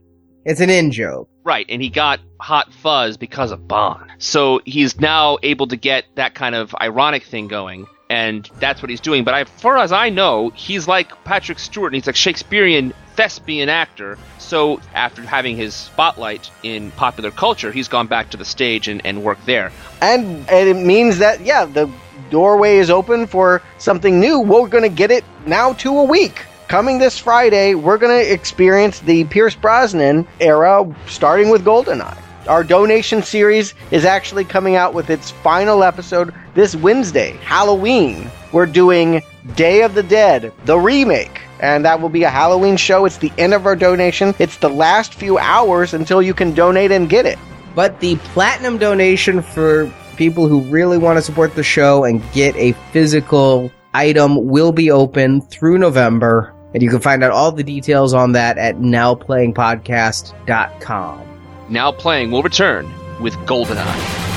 [0.46, 1.30] It's an in joke.
[1.44, 4.12] Right, and he got Hot Fuzz because of Bond.
[4.20, 8.92] So he's now able to get that kind of ironic thing going, and that's what
[8.92, 9.24] he's doing.
[9.24, 13.70] But as far as I know, he's like Patrick Stewart, and he's like Shakespearean thespian
[13.70, 14.18] actor.
[14.40, 19.06] So after having his spotlight in popular culture, he's gone back to the stage and,
[19.06, 19.72] and worked there.
[20.02, 21.88] And, and it means that, yeah, the
[22.32, 24.40] doorway is open for something new.
[24.40, 26.46] We're going to get it now to a week.
[26.68, 32.18] Coming this Friday, we're going to experience the Pierce Brosnan era, starting with GoldenEye.
[32.48, 38.32] Our donation series is actually coming out with its final episode this Wednesday, Halloween.
[38.52, 39.22] We're doing
[39.56, 41.42] Day of the Dead, the remake.
[41.60, 43.06] And that will be a Halloween show.
[43.06, 44.34] It's the end of our donation.
[44.40, 47.38] It's the last few hours until you can donate and get it.
[47.76, 52.56] But the platinum donation for people who really want to support the show and get
[52.56, 57.64] a physical item will be open through November, and you can find out all the
[57.64, 61.22] details on that at nowplayingpodcast.com.
[61.70, 64.31] Now playing will return with Goldeneye.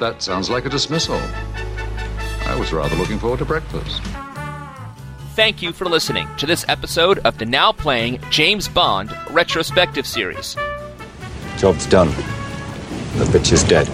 [0.00, 1.20] That sounds like a dismissal.
[2.46, 4.00] I was rather looking forward to breakfast.
[5.36, 10.56] Thank you for listening to this episode of the now playing James Bond retrospective series.
[11.58, 12.08] Job's done.
[13.18, 13.88] The bitch is dead.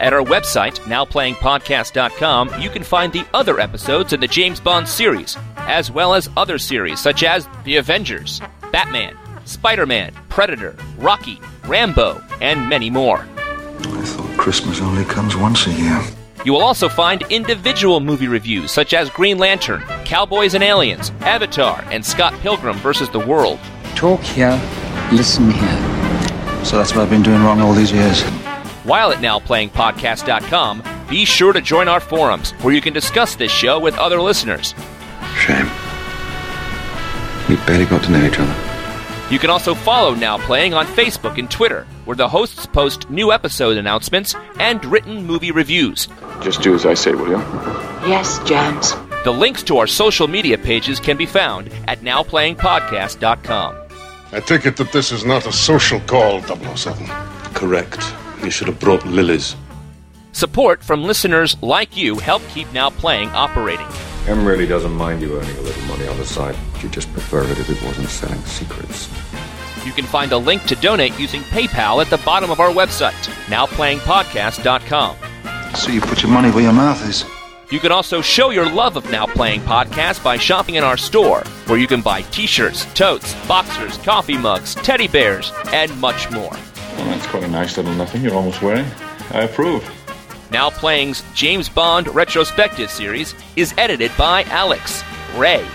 [0.00, 5.36] At our website, nowplayingpodcast.com, you can find the other episodes in the James Bond series,
[5.58, 8.40] as well as other series such as The Avengers,
[8.72, 9.14] Batman,
[9.44, 13.26] Spider Man, Predator, Rocky, Rambo, and many more.
[14.34, 16.02] I thought Christmas only comes once a year.
[16.44, 21.84] You will also find individual movie reviews such as Green Lantern, Cowboys and Aliens, Avatar,
[21.90, 23.08] and Scott Pilgrim vs.
[23.10, 23.58] the World.
[23.94, 24.60] Talk here,
[25.12, 26.64] listen here.
[26.64, 28.22] So that's what I've been doing wrong all these years.
[28.84, 33.78] While at nowplayingpodcast.com, be sure to join our forums where you can discuss this show
[33.78, 34.74] with other listeners.
[35.36, 35.66] Shame.
[37.48, 38.73] We barely got to know each other.
[39.30, 43.32] You can also follow Now Playing on Facebook and Twitter, where the hosts post new
[43.32, 46.08] episode announcements and written movie reviews.
[46.42, 47.38] Just do as I say, will you?
[48.06, 48.92] Yes, James.
[49.24, 53.76] The links to our social media pages can be found at nowplayingpodcast.com.
[54.32, 57.06] I take it that this is not a social call, 007.
[57.54, 58.02] Correct.
[58.42, 59.56] You should have brought lilies.
[60.32, 63.86] Support from listeners like you help keep Now Playing operating.
[64.26, 66.56] Em really doesn't mind you earning a little money on the side.
[66.80, 69.10] She'd just prefer it if it wasn't selling secrets.
[69.84, 73.12] You can find a link to donate using PayPal at the bottom of our website,
[73.46, 75.16] nowplayingpodcast.com.
[75.74, 77.26] So you put your money where your mouth is.
[77.70, 81.42] You can also show your love of Now Playing Podcast by shopping in our store,
[81.66, 86.52] where you can buy t shirts, totes, boxers, coffee mugs, teddy bears, and much more.
[86.52, 88.86] Well, that's quite a nice little nothing you're almost wearing.
[89.32, 89.82] I approve.
[90.54, 95.02] Now Playing's James Bond retrospective series is edited by Alex,
[95.34, 95.66] Ray,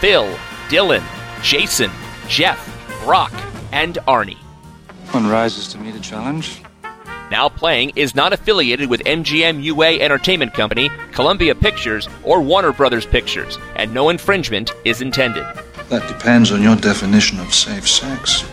[0.00, 0.26] Phil,
[0.68, 1.02] Dylan,
[1.42, 1.90] Jason,
[2.28, 2.60] Jeff,
[3.02, 3.32] Brock,
[3.72, 4.36] and Arnie.
[5.12, 6.60] One rises to meet a challenge.
[7.30, 13.06] Now Playing is not affiliated with MGM UA Entertainment Company, Columbia Pictures, or Warner Brothers
[13.06, 15.46] Pictures, and no infringement is intended.
[15.88, 18.44] That depends on your definition of safe sex.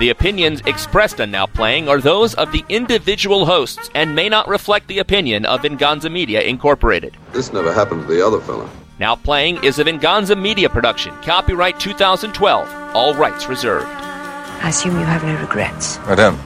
[0.00, 4.48] The opinions expressed on Now Playing are those of the individual hosts and may not
[4.48, 7.18] reflect the opinion of Venganza Media Incorporated.
[7.32, 8.66] This never happened to the other fella.
[8.98, 13.84] Now Playing is a Venganza Media production, copyright 2012, all rights reserved.
[13.84, 15.98] I assume you have no regrets.
[16.06, 16.36] Madame,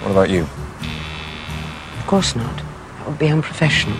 [0.00, 0.44] what about you?
[1.98, 2.56] Of course not.
[2.56, 3.98] That would be unprofessional.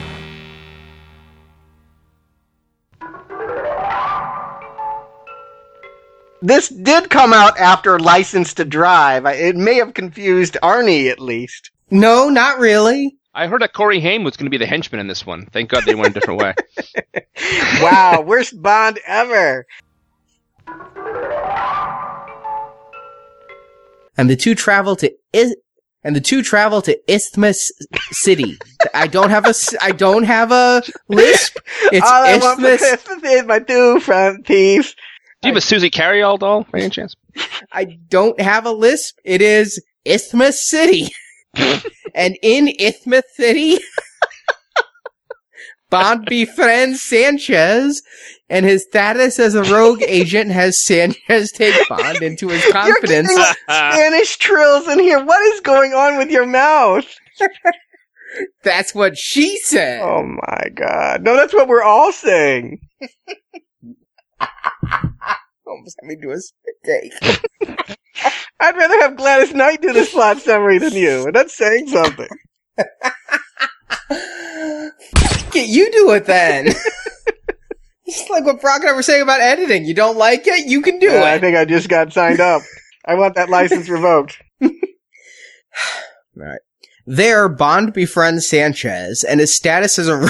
[6.45, 9.25] This did come out after License to Drive.
[9.25, 11.71] It may have confused Arnie at least.
[11.91, 13.17] No, not really.
[13.33, 15.47] I heard that Corey Haim was going to be the henchman in this one.
[15.47, 16.55] Thank God they went a different way.
[17.83, 19.65] Wow, worst Bond ever.
[24.19, 25.55] And the two travel to I-
[26.05, 27.73] and the two travel to Isthmus
[28.13, 28.59] City.
[28.93, 31.57] I don't have a s- I don't have a lisp.
[31.91, 32.81] It's All I want for Isthmus.
[33.03, 34.95] Christmas is my two front teeth.
[35.45, 37.15] Do you have a Susie Carriall doll, by any chance?
[37.71, 39.19] I don't have a lisp.
[39.27, 41.09] It is Isthmus City.
[42.15, 43.77] and in Isthmus City,
[45.91, 48.03] Bond befriends Sanchez,
[48.49, 53.29] and his status as a rogue agent has Sanchez take Bond into his confidence.
[53.29, 55.23] You're getting Spanish trills in here.
[55.23, 57.05] What is going on with your mouth?
[58.63, 60.01] That's what she said.
[60.01, 61.23] Oh my god.
[61.23, 62.81] No, that's what we're all saying.
[65.67, 67.99] Almost had me do a spit take.
[68.61, 72.29] I'd rather have Gladys Knight do the slot summary than you, and that's saying something.
[75.51, 76.67] Get you do it then.
[78.05, 79.85] it's like what Brock and I were saying about editing.
[79.85, 82.63] You don't like it, you can do Uh, I think I just got signed up.
[83.07, 84.43] I want that license revoked.
[86.37, 86.61] Right.
[87.07, 90.29] There, Bond befriends Sanchez, and his status as a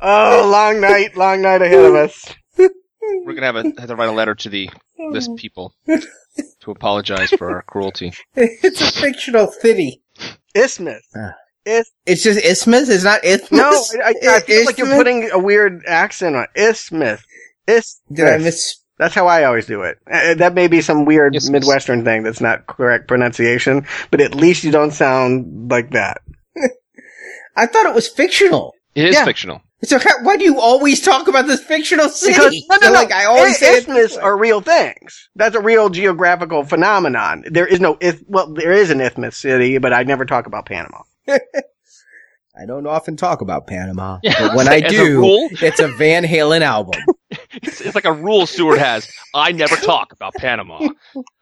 [0.00, 2.24] Oh, long night, long night ahead of us.
[2.56, 4.68] We're gonna have, a, have to write a letter to the
[4.98, 8.12] list people to apologize for our cruelty.
[8.34, 10.02] it's a fictional city.
[10.54, 11.02] Isthmus.
[11.64, 12.88] Is It's just Isthmus.
[12.88, 13.50] It's not Isthmus.
[13.94, 16.46] no, I, I, I feel like you're putting a weird accent on.
[16.54, 17.22] Isthmus.
[17.66, 18.00] Isthmus.
[18.12, 18.76] Did I miss?
[18.98, 19.98] That's how I always do it.
[20.10, 21.50] Uh, that may be some weird Isthmus.
[21.50, 26.20] Midwestern thing that's not correct pronunciation, but at least you don't sound like that.
[27.56, 28.74] I thought it was fictional.
[28.94, 29.24] It is Yeah.
[29.24, 29.62] fictional.
[29.84, 32.32] So how, why do you always talk about this fictional city?
[32.34, 32.98] Because no, no, So, no.
[32.98, 35.28] Like I always I- say it isthmus are real things.
[35.36, 37.44] That's a real geographical phenomenon.
[37.50, 40.66] There is no ith- well, there is an isthmus city, but I never talk about
[40.66, 41.02] Panama.
[42.60, 45.86] I don't often talk about Panama, Yeah, but when I as a do, it's a
[45.86, 47.00] Van Halen album.
[47.62, 49.08] It's, it's like a rule Stewart has.
[49.32, 50.88] I never talk about Panama.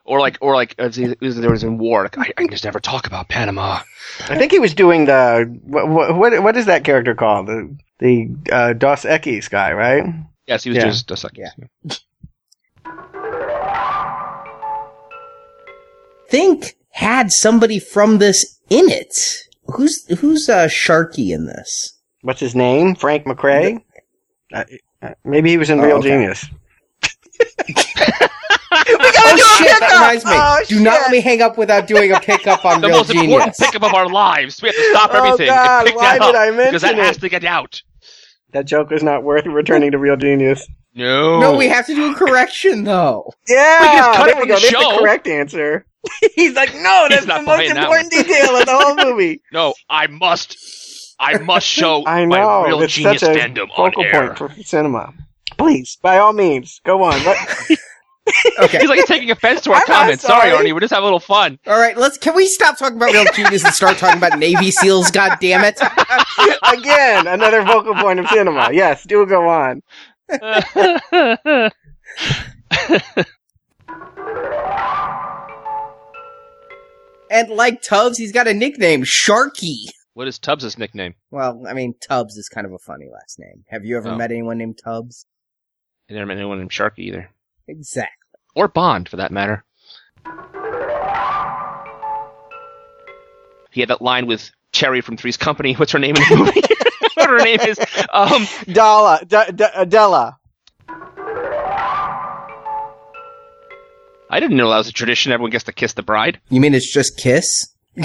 [0.05, 2.65] Or like, or like, as he, as there was in war, like, I, I just
[2.65, 3.81] never talk about Panama.
[4.29, 7.47] I think he was doing the what what, what is that character called?
[7.47, 10.05] The the uh, Dos Equis guy, right?
[10.47, 10.85] Yes, he was Yeah.
[10.87, 11.51] just, just like, Yeah.
[16.29, 19.15] Think had somebody from this in it.
[19.67, 21.99] Who's who's uh, Sharky in this?
[22.23, 22.95] What's his name?
[22.95, 23.83] Frank McRae.
[24.53, 24.65] Uh,
[25.03, 26.09] uh, maybe he was in Oh, Real okay.
[26.11, 26.47] Genius.
[29.19, 29.81] Oh, oh shit!
[29.81, 30.33] That reminds me.
[30.35, 32.99] Oh, Do not oh, let me hang up without doing a pickup on the Real
[32.99, 33.59] most important Genius.
[33.59, 34.61] pickup of our lives.
[34.63, 36.83] We have to stop Oh, everything God, and pick why that did up I because
[36.83, 37.83] that mention has to get out.
[38.53, 40.67] That joke is not worth returning to Real Genius.
[40.95, 43.31] No, No, we have to do a correction though.
[43.49, 44.55] Yeah, We just cut it there we from go.
[44.55, 44.93] the That's show.
[44.93, 45.87] the correct answer.
[46.37, 49.43] He's like, no, that's the most buying that important detail of the whole movie.
[49.53, 50.57] No, I must.
[51.19, 54.35] I must show I my real it's genius such a fandom on focal air.
[54.35, 55.13] point for cinema.
[55.59, 57.23] Please, by all means, go on.
[57.25, 57.79] Let-
[58.59, 58.79] Okay.
[58.81, 60.23] He's like he's taking offense to our I'm comments.
[60.25, 60.67] Sorry, sorry.
[60.69, 60.73] Arnie.
[60.75, 61.59] We're just having a little fun.
[61.67, 62.19] All right, let's.
[62.19, 65.13] Can we stop talking about Real Genius and start talking about Navy SEAls?
[65.13, 65.81] God damn it!
[66.79, 68.71] Again, another focal point of cinema.
[68.73, 69.83] Yes, do go on.
[77.31, 79.87] And like Tubbs, he's got a nickname, Sharky.
[80.15, 81.15] what is Tubbs' nickname?
[81.31, 83.65] Well, I mean, Tubbs is kind of a funny last name.
[83.69, 84.17] Have you ever Oh.
[84.17, 85.27] met anyone named Tubbs?
[86.09, 87.31] I never met anyone named Sharky either,
[87.67, 88.16] Exactly.
[88.57, 89.65] Or Bond for that matter.
[93.71, 95.75] He had that line with Cherry from Three's Company.
[95.75, 96.61] What's her name in the movie?
[97.15, 97.79] what her name is?
[98.13, 100.39] Um, Dalla, D- D- Adela.
[104.29, 105.31] I didn't know that was a tradition.
[105.31, 106.41] Everyone gets to kiss the bride.
[106.49, 107.69] You mean it's just Kiss?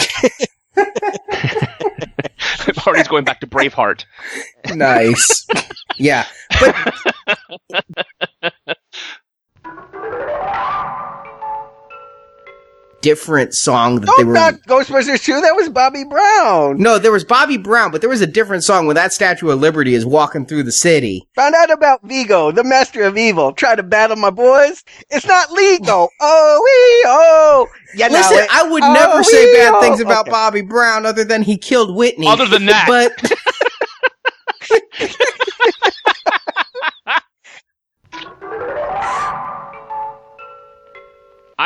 [2.82, 4.06] party's going back to Braveheart.
[4.74, 5.48] Nice.
[5.98, 6.26] yeah,
[6.60, 6.76] but
[13.02, 14.34] different song that oh, they Oh, were.
[14.34, 15.42] not Ghostbusters 2.
[15.42, 16.78] That was Bobby Brown.
[16.78, 19.60] No, there was Bobby Brown, but there was a different song when that Statue of
[19.60, 21.28] Liberty is walking through the city.
[21.34, 23.54] Found out about Vigo, the master of evil.
[23.54, 24.84] Try to battle my boys.
[25.10, 26.10] It's not legal.
[26.22, 27.68] Oh, we, oh.
[27.96, 28.50] You know Listen, it.
[28.52, 29.82] I would Oh, never say bad oh.
[29.82, 30.32] things about Okay.
[30.32, 32.28] Bobby Brown other than he killed Whitney.
[32.28, 32.86] Other than that.
[32.88, 33.14] But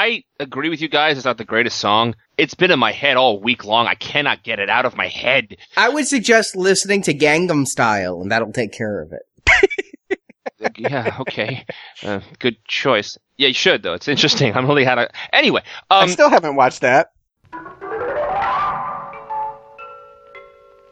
[0.05, 1.17] I agree with you guys.
[1.17, 2.13] It's not the greatest song.
[2.37, 3.87] It's been in my head all week long.
[3.87, 5.57] I cannot get it out of my head.
[5.75, 10.19] I would suggest listening to Gangnam Style, and that'll take care of it.
[10.77, 11.65] yeah, okay.
[12.03, 13.17] Uh, good choice.
[13.37, 13.93] Yeah, you should though.
[13.93, 14.55] It's interesting.
[14.55, 15.63] I'm really had a anyway.
[15.89, 17.11] I Um, still haven't watched that.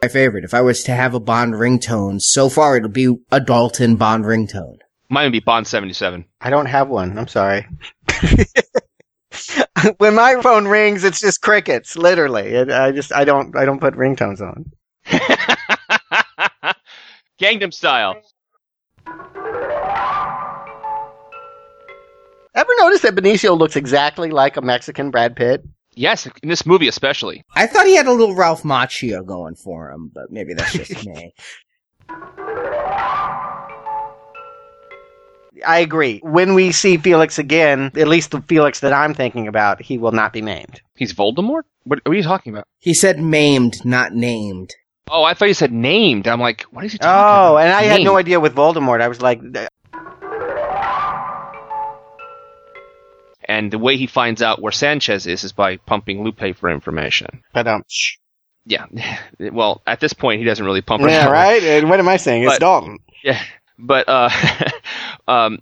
[0.02, 0.42] My favorite.
[0.42, 4.24] If I was to have a Bond ringtone, so far it'll be a Dalton Bond
[4.24, 4.78] ringtone.
[5.08, 6.24] mine would be Bond 77.
[6.40, 7.16] I don't have one.
[7.16, 7.64] I'm sorry.
[9.98, 12.48] when my phone rings, it's just crickets, literally.
[12.48, 14.72] It, I just, I don't, I don't put ringtones on.
[17.40, 18.16] Gangnam Style.
[22.54, 25.64] Ever notice that Benicio looks exactly like a Mexican Brad Pitt?
[25.96, 27.44] Yes, in this movie especially.
[27.54, 31.06] I thought he had a little Ralph Macchio going for him, but maybe that's just
[31.06, 31.34] me.
[35.66, 36.20] I agree.
[36.22, 40.12] When we see Felix again, at least the Felix that I'm thinking about, he will
[40.12, 40.80] not be named.
[40.96, 41.62] He's Voldemort.
[41.84, 42.66] What, what are you talking about?
[42.80, 44.70] He said maimed, not named.
[45.10, 46.26] Oh, I thought you said named.
[46.26, 47.64] I'm like, what is he talking Oh, about?
[47.64, 49.00] and I had no idea with Voldemort.
[49.02, 49.40] I was like,
[53.46, 57.42] And the way he finds out where Sanchez is is by pumping Lupe for information.
[57.52, 58.16] but um, shh.
[58.66, 58.86] Yeah.
[59.52, 61.62] Well, at this point, he doesn't really pump yeah, right.
[61.62, 62.44] And what am I saying?
[62.44, 62.98] It's But- Dalton.
[63.22, 63.42] Yeah.
[63.78, 64.30] But uh,
[65.28, 65.58] um,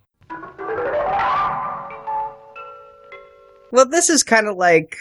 [3.71, 4.97] Well, this is kind of like,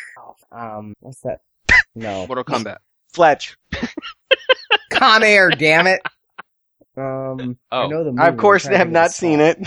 [0.52, 1.40] um, what's that?
[1.94, 2.78] No, Mortal Kombat.
[3.14, 3.58] Fletch.
[4.92, 5.50] Con Air.
[5.50, 6.02] Damn it.
[6.96, 7.88] Um, I Oh.
[7.88, 8.22] know the.
[8.22, 9.58] I, of course, have not seen it.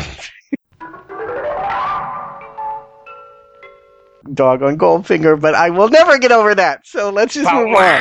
[4.33, 6.87] Dog on Goldfinger, but I will never get over that.
[6.87, 8.01] So let's just move on.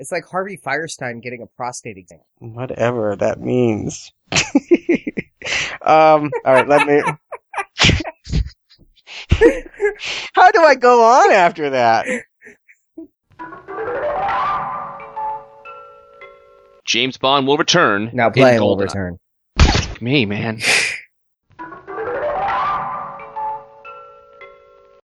[0.00, 2.20] It's like Harvey Fierstein getting a prostate exam.
[2.38, 4.10] Whatever that means.
[5.82, 6.30] um.
[6.42, 6.66] All right.
[6.66, 7.02] Let me.
[10.32, 12.06] How do I go on after that?
[16.86, 18.08] James Bond will return.
[18.14, 19.18] Now in playing will return.
[20.00, 20.60] Me, man.